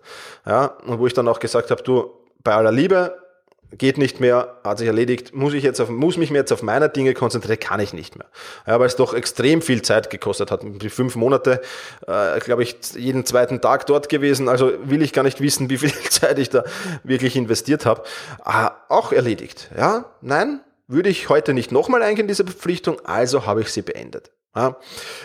Ja, 0.44 0.66
und 0.87 0.98
wo 0.98 1.06
ich 1.06 1.14
dann 1.14 1.28
auch 1.28 1.38
gesagt 1.38 1.70
habe, 1.70 1.83
du, 1.83 2.11
bei 2.42 2.54
aller 2.54 2.72
Liebe, 2.72 3.21
geht 3.78 3.98
nicht 3.98 4.20
mehr, 4.20 4.56
hat 4.64 4.78
sich 4.78 4.87
erledigt, 4.87 5.35
muss 5.35 5.54
ich 5.54 5.62
jetzt 5.62 5.80
auf, 5.80 5.88
muss 5.88 6.16
mich 6.16 6.30
jetzt 6.30 6.52
auf 6.52 6.62
meine 6.62 6.88
Dinge 6.88 7.14
konzentrieren, 7.14 7.58
kann 7.58 7.80
ich 7.80 7.92
nicht 7.92 8.16
mehr. 8.16 8.26
Ja, 8.66 8.78
weil 8.78 8.87
es 8.87 8.96
doch 8.96 9.14
extrem 9.14 9.62
viel 9.62 9.82
Zeit 9.82 10.11
gekostet 10.11 10.50
hat. 10.50 10.64
Fünf 10.88 11.16
Monate, 11.16 11.61
äh, 12.06 12.38
glaube 12.40 12.62
ich, 12.62 12.76
jeden 12.94 13.24
zweiten 13.24 13.61
Tag 13.61 13.87
dort 13.87 14.08
gewesen. 14.08 14.48
Also 14.48 14.72
will 14.85 15.02
ich 15.02 15.12
gar 15.12 15.22
nicht 15.22 15.40
wissen, 15.40 15.70
wie 15.70 15.78
viel 15.78 15.92
Zeit 16.11 16.38
ich 16.38 16.50
da 16.50 16.64
wirklich 17.02 17.37
investiert 17.37 17.87
habe. 17.87 18.02
Äh, 18.44 18.70
auch 18.88 19.12
erledigt. 19.12 19.70
Ja, 19.76 20.06
nein, 20.20 20.61
würde 20.87 21.08
ich 21.08 21.28
heute 21.28 21.54
nicht 21.54 21.72
nochmal 21.72 22.02
eingehen, 22.02 22.28
diese 22.28 22.44
Verpflichtung, 22.44 23.00
also 23.04 23.46
habe 23.46 23.62
ich 23.62 23.68
sie 23.68 23.82
beendet. 23.82 24.30
Ja, 24.54 24.76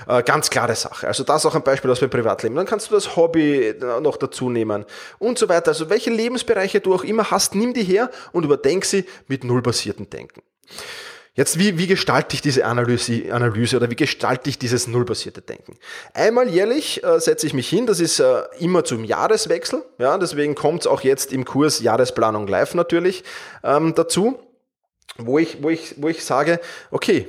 äh, 0.07 0.23
ganz 0.23 0.49
klare 0.49 0.75
Sache. 0.75 1.05
Also 1.05 1.23
das 1.23 1.45
auch 1.45 1.53
ein 1.53 1.63
Beispiel 1.63 1.91
aus 1.91 1.99
dem 1.99 2.09
Privatleben. 2.09 2.55
Dann 2.55 2.65
kannst 2.65 2.89
du 2.89 2.95
das 2.95 3.17
Hobby 3.17 3.67
äh, 3.67 3.99
noch 3.99 4.15
dazu 4.15 4.49
nehmen 4.49 4.85
und 5.19 5.37
so 5.37 5.49
weiter. 5.49 5.69
Also 5.69 5.89
welche 5.89 6.11
Lebensbereiche 6.11 6.79
du 6.79 6.95
auch 6.95 7.03
immer 7.03 7.29
hast, 7.29 7.53
nimm 7.53 7.73
die 7.73 7.83
her 7.83 8.09
und 8.31 8.45
überdenk 8.45 8.85
sie 8.85 9.05
mit 9.27 9.43
nullbasierten 9.43 10.09
Denken. 10.09 10.41
Jetzt, 11.37 11.59
wie, 11.59 11.77
wie 11.77 11.85
gestalte 11.85 12.33
ich 12.33 12.41
diese 12.41 12.65
Analyse, 12.65 13.31
Analyse 13.31 13.75
oder 13.75 13.91
wie 13.91 13.95
gestalte 13.95 14.49
ich 14.49 14.57
dieses 14.57 14.87
nullbasierte 14.87 15.41
Denken? 15.41 15.77
Einmal 16.15 16.49
jährlich 16.49 17.03
äh, 17.03 17.19
setze 17.19 17.45
ich 17.45 17.53
mich 17.53 17.69
hin, 17.69 17.85
das 17.85 17.99
ist 17.99 18.19
äh, 18.19 18.41
immer 18.59 18.83
zum 18.83 19.03
Jahreswechsel, 19.03 19.83
ja, 19.99 20.17
deswegen 20.17 20.55
kommt 20.55 20.81
es 20.81 20.87
auch 20.87 21.01
jetzt 21.01 21.31
im 21.31 21.45
Kurs 21.45 21.79
Jahresplanung 21.79 22.47
live 22.47 22.73
natürlich 22.73 23.23
ähm, 23.63 23.93
dazu, 23.93 24.39
wo 25.19 25.37
ich, 25.37 25.61
wo, 25.61 25.69
ich, 25.69 26.01
wo 26.01 26.07
ich 26.07 26.25
sage, 26.25 26.59
okay, 26.89 27.27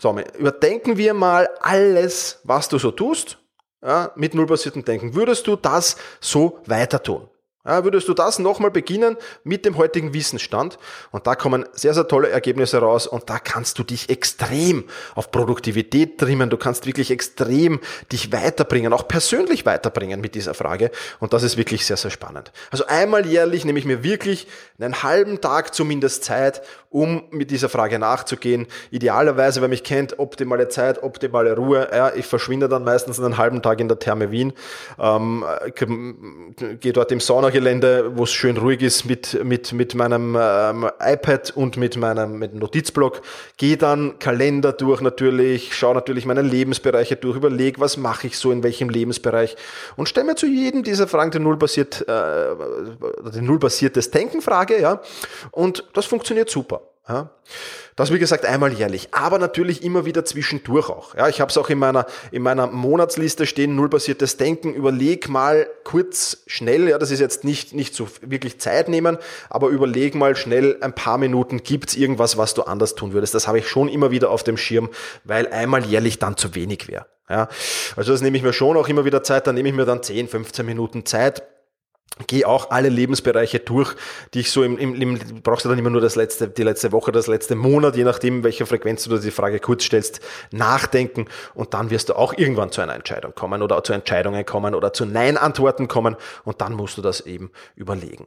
Tommy, 0.00 0.24
überdenken 0.38 0.96
wir 0.96 1.14
mal 1.14 1.48
alles, 1.60 2.40
was 2.44 2.68
du 2.68 2.78
so 2.78 2.90
tust, 2.90 3.38
ja, 3.84 4.12
mit 4.16 4.34
nullbasiertem 4.34 4.84
Denken. 4.84 5.14
Würdest 5.14 5.46
du 5.46 5.56
das 5.56 5.96
so 6.20 6.60
weiter 6.66 7.02
tun? 7.02 7.28
Ja, 7.64 7.84
würdest 7.84 8.08
du 8.08 8.14
das 8.14 8.40
nochmal 8.40 8.72
beginnen 8.72 9.16
mit 9.44 9.64
dem 9.64 9.76
heutigen 9.76 10.12
Wissensstand 10.12 10.78
und 11.12 11.28
da 11.28 11.36
kommen 11.36 11.64
sehr, 11.74 11.94
sehr 11.94 12.08
tolle 12.08 12.28
Ergebnisse 12.28 12.78
raus 12.78 13.06
und 13.06 13.30
da 13.30 13.38
kannst 13.38 13.78
du 13.78 13.84
dich 13.84 14.10
extrem 14.10 14.88
auf 15.14 15.30
Produktivität 15.30 16.18
trimmen, 16.18 16.50
du 16.50 16.56
kannst 16.56 16.86
wirklich 16.86 17.12
extrem 17.12 17.78
dich 18.10 18.32
weiterbringen, 18.32 18.92
auch 18.92 19.06
persönlich 19.06 19.64
weiterbringen 19.64 20.20
mit 20.20 20.34
dieser 20.34 20.54
Frage 20.54 20.90
und 21.20 21.34
das 21.34 21.44
ist 21.44 21.56
wirklich 21.56 21.86
sehr, 21.86 21.96
sehr 21.96 22.10
spannend. 22.10 22.50
Also 22.72 22.86
einmal 22.86 23.26
jährlich 23.26 23.64
nehme 23.64 23.78
ich 23.78 23.84
mir 23.84 24.02
wirklich 24.02 24.48
einen 24.80 25.04
halben 25.04 25.40
Tag 25.40 25.72
zumindest 25.72 26.24
Zeit, 26.24 26.62
um 26.92 27.24
mit 27.30 27.50
dieser 27.50 27.68
Frage 27.68 27.98
nachzugehen. 27.98 28.66
Idealerweise, 28.90 29.60
wer 29.60 29.68
mich 29.68 29.82
kennt, 29.82 30.18
optimale 30.18 30.68
Zeit, 30.68 31.02
optimale 31.02 31.56
Ruhe. 31.56 31.88
Ja, 31.90 32.12
ich 32.14 32.26
verschwinde 32.26 32.68
dann 32.68 32.84
meistens 32.84 33.18
einen 33.18 33.38
halben 33.38 33.62
Tag 33.62 33.80
in 33.80 33.88
der 33.88 33.98
Therme 33.98 34.30
Wien, 34.30 34.52
ähm, 35.00 35.44
gehe 36.80 36.92
dort 36.92 37.10
im 37.10 37.20
Sauna 37.20 37.50
Gelände, 37.50 38.12
wo 38.16 38.24
es 38.24 38.32
schön 38.32 38.56
ruhig 38.56 38.82
ist, 38.82 39.04
mit, 39.04 39.42
mit, 39.42 39.72
mit 39.72 39.94
meinem 39.94 40.36
ähm, 40.38 40.88
iPad 41.00 41.52
und 41.56 41.76
mit 41.76 41.96
meinem 41.96 42.38
mit 42.38 42.54
Notizblock. 42.54 43.22
Gehe 43.56 43.76
dann 43.76 44.18
Kalender 44.18 44.72
durch 44.72 45.00
natürlich, 45.00 45.74
schaue 45.74 45.94
natürlich 45.94 46.26
meine 46.26 46.42
Lebensbereiche 46.42 47.16
durch, 47.16 47.36
überlege, 47.36 47.80
was 47.80 47.96
mache 47.96 48.26
ich 48.26 48.38
so 48.38 48.52
in 48.52 48.62
welchem 48.62 48.90
Lebensbereich 48.90 49.56
und 49.96 50.08
stelle 50.08 50.26
mir 50.26 50.34
zu 50.36 50.46
jedem 50.46 50.82
dieser 50.82 51.08
Fragen 51.08 51.30
die 51.30 51.38
nullbasiert, 51.38 52.06
äh, 52.06 52.54
die 53.34 53.40
nullbasiertes 53.40 54.10
Denken 54.10 54.42
Frage, 54.42 54.80
ja. 54.80 55.00
Und 55.50 55.84
das 55.94 56.06
funktioniert 56.06 56.50
super. 56.50 56.81
Ja. 57.08 57.30
Das 57.96 58.12
wie 58.12 58.18
gesagt 58.18 58.46
einmal 58.46 58.72
jährlich, 58.72 59.08
aber 59.12 59.38
natürlich 59.38 59.82
immer 59.82 60.06
wieder 60.06 60.24
zwischendurch 60.24 60.88
auch. 60.88 61.14
Ja, 61.14 61.28
ich 61.28 61.40
habe 61.40 61.50
es 61.50 61.58
auch 61.58 61.68
in 61.68 61.78
meiner, 61.78 62.06
in 62.30 62.42
meiner 62.42 62.68
Monatsliste 62.68 63.44
stehen, 63.44 63.74
nullbasiertes 63.74 64.36
Denken. 64.36 64.72
Überleg 64.72 65.28
mal 65.28 65.66
kurz, 65.84 66.44
schnell, 66.46 66.88
ja, 66.88 66.98
das 66.98 67.10
ist 67.10 67.20
jetzt 67.20 67.44
nicht, 67.44 67.74
nicht 67.74 67.94
so 67.94 68.08
wirklich 68.22 68.60
Zeit 68.60 68.88
nehmen, 68.88 69.18
aber 69.50 69.68
überleg 69.68 70.14
mal 70.14 70.36
schnell 70.36 70.78
ein 70.80 70.94
paar 70.94 71.18
Minuten, 71.18 71.62
gibt's 71.64 71.94
irgendwas, 71.94 72.38
was 72.38 72.54
du 72.54 72.62
anders 72.62 72.94
tun 72.94 73.12
würdest. 73.12 73.34
Das 73.34 73.48
habe 73.48 73.58
ich 73.58 73.68
schon 73.68 73.88
immer 73.88 74.10
wieder 74.10 74.30
auf 74.30 74.44
dem 74.44 74.56
Schirm, 74.56 74.88
weil 75.24 75.48
einmal 75.48 75.84
jährlich 75.84 76.18
dann 76.18 76.36
zu 76.36 76.54
wenig 76.54 76.88
wäre. 76.88 77.06
Ja, 77.28 77.48
also 77.96 78.12
das 78.12 78.20
nehme 78.20 78.36
ich 78.36 78.42
mir 78.42 78.52
schon 78.52 78.76
auch 78.76 78.88
immer 78.88 79.04
wieder 79.04 79.22
Zeit, 79.22 79.46
dann 79.46 79.54
nehme 79.54 79.68
ich 79.68 79.74
mir 79.74 79.86
dann 79.86 80.02
10, 80.02 80.28
15 80.28 80.64
Minuten 80.66 81.04
Zeit 81.04 81.42
Geh 82.26 82.44
auch 82.44 82.70
alle 82.70 82.88
Lebensbereiche 82.88 83.58
durch, 83.60 83.94
die 84.34 84.40
ich 84.40 84.50
so 84.50 84.62
im, 84.62 84.76
im, 84.76 84.94
im 84.94 85.18
brauchst 85.42 85.64
du 85.64 85.68
dann 85.70 85.78
immer 85.78 85.90
nur 85.90 86.00
das 86.00 86.14
letzte, 86.14 86.48
die 86.48 86.62
letzte 86.62 86.92
Woche, 86.92 87.10
das 87.10 87.26
letzte 87.26 87.54
Monat, 87.54 87.96
je 87.96 88.04
nachdem, 88.04 88.44
welcher 88.44 88.66
Frequenz 88.66 89.04
du 89.04 89.18
die 89.18 89.30
Frage 89.30 89.60
kurz 89.60 89.84
stellst, 89.84 90.20
nachdenken 90.50 91.26
und 91.54 91.74
dann 91.74 91.90
wirst 91.90 92.10
du 92.10 92.14
auch 92.14 92.34
irgendwann 92.36 92.70
zu 92.70 92.82
einer 92.82 92.94
Entscheidung 92.94 93.34
kommen 93.34 93.62
oder 93.62 93.82
zu 93.82 93.94
Entscheidungen 93.94 94.44
kommen 94.44 94.74
oder 94.74 94.92
zu 94.92 95.06
Nein-Antworten 95.06 95.88
kommen 95.88 96.16
und 96.44 96.60
dann 96.60 96.74
musst 96.74 96.98
du 96.98 97.02
das 97.02 97.22
eben 97.22 97.50
überlegen. 97.76 98.26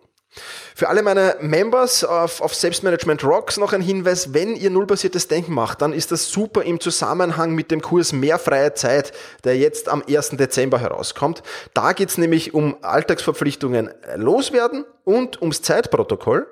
Für 0.76 0.90
alle 0.90 1.04
meine 1.04 1.38
Members 1.40 2.04
auf, 2.04 2.42
auf 2.42 2.54
Selbstmanagement 2.54 3.24
Rocks 3.24 3.58
noch 3.58 3.72
ein 3.72 3.82
Hinweis, 3.82 4.34
wenn 4.34 4.56
ihr 4.56 4.70
nullbasiertes 4.70 5.28
Denken 5.28 5.54
macht, 5.54 5.82
dann 5.82 5.94
ist 5.94 6.12
das 6.12 6.30
super 6.30 6.64
im 6.64 6.80
Zusammenhang 6.80 7.52
mit 7.56 7.72
dem 7.72 7.82
Kurs 7.82 8.12
Mehr 8.12 8.40
freie 8.40 8.74
Zeit, 8.74 9.14
der 9.46 9.58
jetzt 9.58 9.88
am 9.88 10.04
1. 10.08 10.32
Dezember 10.32 10.80
herauskommt. 10.80 11.44
Da 11.74 11.94
geht 11.94 12.10
es 12.10 12.18
nämlich 12.18 12.54
um 12.54 12.76
Alltagsverpflichtungen 12.82 13.90
loswerden 14.16 14.86
und 15.06 15.42
ums 15.42 15.62
Zeitprotokoll. 15.62 16.48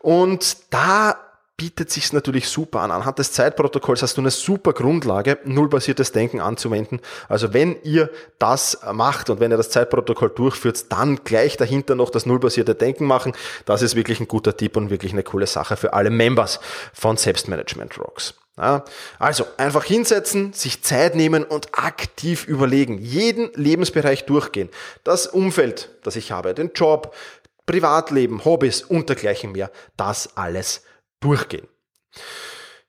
Und 0.00 0.56
da 0.70 1.16
bietet 1.56 1.90
sich 1.90 2.12
natürlich 2.12 2.48
super 2.48 2.80
an. 2.80 2.90
Anhand 2.90 3.18
des 3.18 3.32
Zeitprotokolls 3.32 4.02
hast 4.02 4.16
du 4.16 4.20
eine 4.20 4.30
super 4.30 4.72
Grundlage, 4.72 5.38
nullbasiertes 5.44 6.10
Denken 6.10 6.40
anzuwenden. 6.40 7.00
Also 7.28 7.52
wenn 7.52 7.76
ihr 7.84 8.10
das 8.38 8.78
macht 8.92 9.30
und 9.30 9.38
wenn 9.38 9.52
ihr 9.52 9.56
das 9.56 9.70
Zeitprotokoll 9.70 10.30
durchführt, 10.30 10.90
dann 10.90 11.22
gleich 11.22 11.56
dahinter 11.56 11.94
noch 11.94 12.10
das 12.10 12.26
nullbasierte 12.26 12.74
Denken 12.74 13.06
machen. 13.06 13.34
Das 13.66 13.82
ist 13.82 13.94
wirklich 13.94 14.18
ein 14.18 14.28
guter 14.28 14.56
Tipp 14.56 14.76
und 14.76 14.90
wirklich 14.90 15.12
eine 15.12 15.22
coole 15.22 15.46
Sache 15.46 15.76
für 15.76 15.92
alle 15.92 16.10
Members 16.10 16.58
von 16.92 17.16
Selbstmanagement 17.16 17.98
Rocks. 17.98 18.34
Ja, 18.56 18.84
also 19.18 19.46
einfach 19.56 19.84
hinsetzen, 19.84 20.52
sich 20.52 20.82
Zeit 20.82 21.16
nehmen 21.16 21.42
und 21.42 21.76
aktiv 21.76 22.46
überlegen, 22.46 22.98
jeden 22.98 23.50
Lebensbereich 23.54 24.26
durchgehen. 24.26 24.68
Das 25.02 25.26
Umfeld, 25.26 25.90
das 26.04 26.14
ich 26.14 26.30
habe, 26.30 26.54
den 26.54 26.70
Job, 26.72 27.14
Privatleben, 27.66 28.44
Hobbys 28.44 28.82
und 28.82 29.08
dergleichen 29.08 29.52
mehr, 29.52 29.72
das 29.96 30.36
alles 30.36 30.82
durchgehen. 31.24 31.66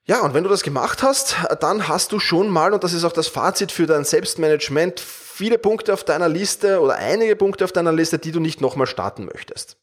Ja, 0.08 0.22
und 0.22 0.36
wenn 0.36 0.44
du 0.44 0.50
das 0.50 0.62
gemacht 0.62 1.02
hast, 1.02 1.36
dann 1.62 1.88
hast 1.88 2.12
du 2.12 2.20
schon 2.20 2.50
mal, 2.50 2.74
und 2.74 2.84
das 2.84 2.94
ist 2.94 3.04
auch 3.06 3.12
das 3.12 3.28
Fazit 3.28 3.72
für 3.72 3.88
dein 3.88 4.06
Selbstmanagement, 4.06 5.00
viele 5.00 5.58
Punkte 5.58 5.94
auf 5.94 6.04
deiner 6.04 6.30
Liste 6.30 6.80
oder 6.80 6.96
einige 6.96 7.36
Punkte 7.36 7.64
auf 7.64 7.72
deiner 7.72 7.92
Liste, 7.92 8.20
die 8.20 8.32
du 8.32 8.40
nicht 8.40 8.62
nochmal 8.62 8.86
starten 8.86 9.26
möchtest. 9.26 9.78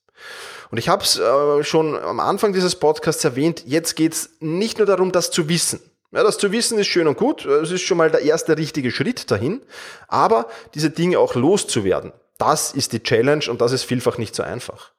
Und 0.70 0.78
ich 0.78 0.88
habe 0.88 1.02
es 1.02 1.18
äh, 1.18 1.64
schon 1.64 1.98
am 1.98 2.20
Anfang 2.20 2.52
dieses 2.52 2.76
Podcasts 2.76 3.24
erwähnt, 3.24 3.64
jetzt 3.66 3.96
geht 3.96 4.12
es 4.12 4.30
nicht 4.38 4.78
nur 4.78 4.86
darum, 4.86 5.10
das 5.10 5.32
zu 5.32 5.48
wissen. 5.48 5.80
Ja, 6.12 6.22
das 6.22 6.38
zu 6.38 6.52
wissen 6.52 6.78
ist 6.78 6.86
schön 6.86 7.08
und 7.08 7.16
gut, 7.16 7.44
es 7.44 7.70
ist 7.70 7.82
schon 7.82 7.96
mal 7.96 8.10
der 8.10 8.22
erste 8.22 8.56
richtige 8.56 8.90
Schritt 8.90 9.30
dahin, 9.30 9.62
aber 10.08 10.46
diese 10.74 10.90
Dinge 10.90 11.18
auch 11.18 11.34
loszuwerden 11.34 12.12
das 12.42 12.72
ist 12.72 12.92
die 12.92 13.00
Challenge 13.00 13.44
und 13.48 13.61
das 13.61 13.70
ist 13.70 13.85
vielfach 13.85 14.18
nicht 14.18 14.35
so 14.35 14.42
einfach. 14.42 14.90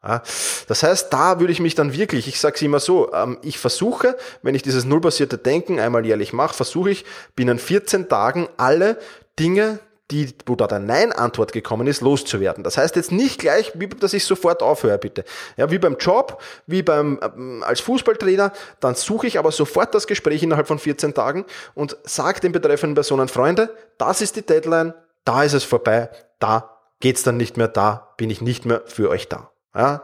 Das 0.70 0.82
heißt, 0.82 1.12
da 1.12 1.42
würde 1.42 1.52
ich 1.52 1.60
mich 1.60 1.76
dann 1.76 1.92
wirklich, 1.92 2.30
ich 2.30 2.40
sage 2.40 2.56
es 2.56 2.62
immer 2.62 2.80
so, 2.80 3.12
ähm, 3.14 3.38
ich 3.42 3.60
versuche, 3.60 4.16
wenn 4.44 4.56
ich 4.56 4.62
dieses 4.62 4.86
nullbasierte 4.86 5.38
Denken 5.38 5.78
einmal 5.78 6.06
jährlich 6.06 6.32
mache, 6.32 6.54
versuche 6.54 6.92
ich 6.92 7.04
binnen 7.36 7.60
14 7.60 8.08
Tagen 8.08 8.48
alle 8.56 8.98
Dinge, 9.38 9.80
die, 10.10 10.34
wo 10.46 10.56
da 10.56 10.68
der 10.68 10.80
Nein-Antwort 10.80 11.52
gekommen 11.52 11.86
ist, 11.88 12.00
loszuwerden. 12.00 12.64
Das 12.64 12.78
heißt 12.78 12.96
jetzt 12.96 13.12
nicht 13.12 13.42
gleich, 13.42 13.74
dass 14.00 14.14
ich 14.14 14.24
sofort 14.24 14.64
aufhöre, 14.64 14.98
bitte. 14.98 15.26
Ja, 15.58 15.70
wie 15.70 15.80
beim 15.80 15.98
Job, 15.98 16.42
wie 16.66 16.82
beim, 16.82 17.20
ähm, 17.22 17.62
als 17.68 17.82
Fußballtrainer, 17.82 18.54
dann 18.80 18.96
suche 18.96 19.28
ich 19.28 19.38
aber 19.38 19.52
sofort 19.52 19.94
das 19.94 20.08
Gespräch 20.08 20.44
innerhalb 20.44 20.68
von 20.68 20.80
14 20.80 21.14
Tagen 21.14 21.44
und 21.74 21.98
sage 22.06 22.40
den 22.40 22.54
betreffenden 22.54 22.96
Personen, 22.96 23.28
Freunde, 23.28 23.76
das 23.98 24.22
ist 24.22 24.38
die 24.38 24.46
Deadline, 24.46 24.94
da 25.26 25.44
ist 25.44 25.54
es 25.54 25.66
vorbei, 25.66 26.10
da 26.40 26.70
geht's 27.00 27.24
dann 27.24 27.38
nicht 27.38 27.58
mehr 27.58 27.68
da, 27.68 28.14
bin 28.18 28.30
ich 28.30 28.42
nicht 28.42 28.66
mehr 28.66 28.84
für 28.86 29.10
euch 29.10 29.30
da. 29.30 29.52
Ja. 29.76 30.04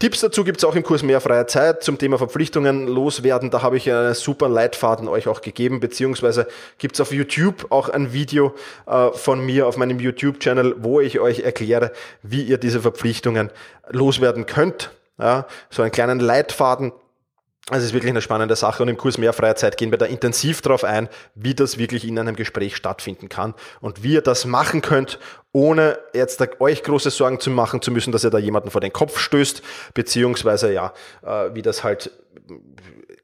Tipps 0.00 0.20
dazu 0.20 0.44
gibt's 0.44 0.62
auch 0.62 0.76
im 0.76 0.84
Kurs 0.84 1.02
Mehr 1.02 1.20
freie 1.20 1.46
Zeit 1.46 1.82
zum 1.82 1.98
Thema 1.98 2.18
Verpflichtungen 2.18 2.86
loswerden. 2.86 3.50
Da 3.50 3.62
habe 3.62 3.76
ich 3.76 3.90
einen 3.90 4.14
super 4.14 4.48
Leitfaden 4.48 5.08
euch 5.08 5.26
auch 5.26 5.40
gegeben, 5.40 5.80
beziehungsweise 5.80 6.46
gibt's 6.78 7.00
auf 7.00 7.10
YouTube 7.10 7.66
auch 7.70 7.88
ein 7.88 8.12
Video 8.12 8.54
äh, 8.86 9.10
von 9.10 9.44
mir 9.44 9.66
auf 9.66 9.76
meinem 9.76 9.98
YouTube-Channel, 9.98 10.76
wo 10.78 11.00
ich 11.00 11.18
euch 11.18 11.40
erkläre, 11.40 11.90
wie 12.22 12.44
ihr 12.44 12.58
diese 12.58 12.80
Verpflichtungen 12.80 13.50
loswerden 13.88 14.46
könnt. 14.46 14.92
Ja, 15.18 15.48
so 15.68 15.82
einen 15.82 15.90
kleinen 15.90 16.20
Leitfaden, 16.20 16.92
also 17.70 17.82
es 17.82 17.88
ist 17.88 17.92
wirklich 17.92 18.10
eine 18.10 18.22
spannende 18.22 18.56
Sache 18.56 18.82
und 18.82 18.88
im 18.88 18.96
Kurs 18.96 19.18
Mehr 19.18 19.32
Freizeit 19.32 19.76
gehen 19.76 19.90
wir 19.90 19.98
da 19.98 20.06
intensiv 20.06 20.62
darauf 20.62 20.84
ein, 20.84 21.08
wie 21.34 21.54
das 21.54 21.76
wirklich 21.76 22.06
in 22.06 22.18
einem 22.18 22.34
Gespräch 22.34 22.76
stattfinden 22.76 23.28
kann 23.28 23.54
und 23.80 24.02
wie 24.02 24.14
ihr 24.14 24.22
das 24.22 24.46
machen 24.46 24.80
könnt, 24.80 25.18
ohne 25.52 25.98
jetzt 26.14 26.42
euch 26.60 26.82
große 26.82 27.10
Sorgen 27.10 27.40
zu 27.40 27.50
machen 27.50 27.82
zu 27.82 27.90
müssen, 27.90 28.12
dass 28.12 28.24
ihr 28.24 28.30
da 28.30 28.38
jemanden 28.38 28.70
vor 28.70 28.80
den 28.80 28.92
Kopf 28.92 29.18
stößt, 29.18 29.62
beziehungsweise 29.92 30.72
ja, 30.72 30.92
äh, 31.22 31.54
wie 31.54 31.62
das 31.62 31.84
halt 31.84 32.10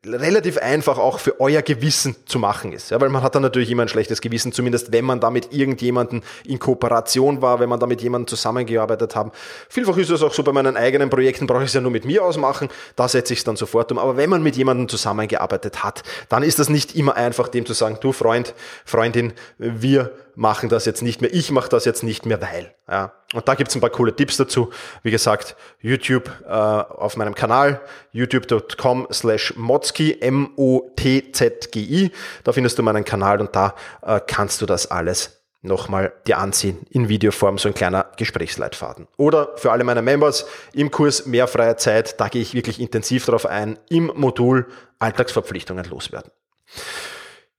relativ 0.06 0.58
einfach 0.58 0.98
auch 0.98 1.18
für 1.18 1.40
euer 1.40 1.62
Gewissen 1.62 2.16
zu 2.26 2.38
machen 2.38 2.72
ist. 2.72 2.90
Ja, 2.90 3.00
weil 3.00 3.08
man 3.08 3.22
hat 3.22 3.34
dann 3.34 3.42
natürlich 3.42 3.70
immer 3.70 3.82
ein 3.82 3.88
schlechtes 3.88 4.20
Gewissen, 4.20 4.52
zumindest 4.52 4.92
wenn 4.92 5.04
man 5.04 5.20
da 5.20 5.30
mit 5.30 5.52
irgendjemanden 5.52 6.22
in 6.44 6.58
Kooperation 6.58 7.42
war, 7.42 7.60
wenn 7.60 7.68
man 7.68 7.80
da 7.80 7.86
mit 7.86 8.02
jemandem 8.02 8.26
zusammengearbeitet 8.26 9.16
haben. 9.16 9.32
Vielfach 9.68 9.96
ist 9.96 10.10
es 10.10 10.22
auch 10.22 10.32
so, 10.32 10.42
bei 10.42 10.52
meinen 10.52 10.76
eigenen 10.76 11.10
Projekten 11.10 11.46
brauche 11.46 11.62
ich 11.62 11.68
es 11.68 11.74
ja 11.74 11.80
nur 11.80 11.90
mit 11.90 12.04
mir 12.04 12.24
ausmachen, 12.24 12.68
da 12.96 13.08
setze 13.08 13.32
ich 13.32 13.40
es 13.40 13.44
dann 13.44 13.56
sofort 13.56 13.90
um. 13.92 13.98
Aber 13.98 14.16
wenn 14.16 14.30
man 14.30 14.42
mit 14.42 14.56
jemandem 14.56 14.88
zusammengearbeitet 14.88 15.82
hat, 15.82 16.02
dann 16.28 16.42
ist 16.42 16.58
das 16.58 16.68
nicht 16.68 16.94
immer 16.94 17.16
einfach, 17.16 17.48
dem 17.48 17.66
zu 17.66 17.72
sagen, 17.72 17.98
du 18.00 18.12
Freund, 18.12 18.54
Freundin, 18.84 19.32
wir 19.58 20.12
machen 20.34 20.68
das 20.68 20.84
jetzt 20.84 21.02
nicht 21.02 21.20
mehr, 21.20 21.32
ich 21.32 21.50
mache 21.50 21.68
das 21.68 21.84
jetzt 21.84 22.02
nicht 22.02 22.26
mehr, 22.26 22.40
weil. 22.40 22.74
Ja. 22.88 23.12
Und 23.35 23.49
da 23.49 23.55
gibt's 23.55 23.75
ein 23.75 23.81
paar 23.81 23.90
coole 23.90 24.14
Tipps 24.14 24.37
dazu. 24.37 24.70
Wie 25.03 25.11
gesagt, 25.11 25.57
YouTube 25.81 26.31
äh, 26.47 26.51
auf 26.51 27.16
meinem 27.16 27.35
Kanal, 27.35 27.81
youtube.com 28.12 29.09
slash 29.12 29.55
motzki, 29.57 30.20
M-O-T-Z-G-I. 30.20 32.12
Da 32.44 32.53
findest 32.53 32.79
du 32.79 32.83
meinen 32.83 33.05
Kanal 33.05 33.40
und 33.40 33.55
da 33.55 33.75
äh, 34.03 34.20
kannst 34.25 34.62
du 34.62 34.66
das 34.66 34.90
alles 34.90 35.40
nochmal 35.62 36.12
dir 36.27 36.38
ansehen 36.38 36.87
in 36.90 37.09
Videoform, 37.09 37.59
so 37.59 37.68
ein 37.68 37.75
kleiner 37.75 38.07
Gesprächsleitfaden. 38.16 39.09
Oder 39.16 39.57
für 39.57 39.73
alle 39.73 39.83
meine 39.83 40.03
Members 40.03 40.47
im 40.73 40.90
Kurs 40.90 41.27
Mehr 41.27 41.49
freie 41.49 41.77
Zeit, 41.77 42.20
da 42.20 42.29
gehe 42.29 42.42
ich 42.42 42.55
wirklich 42.55 42.81
intensiv 42.81 43.25
darauf 43.25 43.47
ein, 43.47 43.79
im 43.88 44.12
Modul 44.14 44.66
Alltagsverpflichtungen 44.99 45.85
loswerden. 45.87 46.31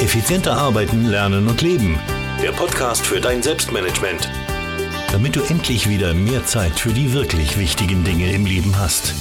Effizienter 0.02 0.54
arbeiten, 0.54 1.08
lernen 1.08 1.48
und 1.48 1.64
leben. 1.64 2.00
Der 2.44 2.52
Podcast 2.52 3.08
für 3.08 3.20
dein 3.20 3.42
Selbstmanagement. 3.42 4.30
Damit 5.12 5.36
du 5.36 5.42
endlich 5.42 5.90
wieder 5.90 6.14
mehr 6.14 6.46
Zeit 6.46 6.80
für 6.80 6.92
die 6.92 7.14
wirklich 7.14 7.58
wichtigen 7.58 8.04
Dinge 8.04 8.32
im 8.32 8.46
Leben 8.46 8.78
hast. 8.78 9.16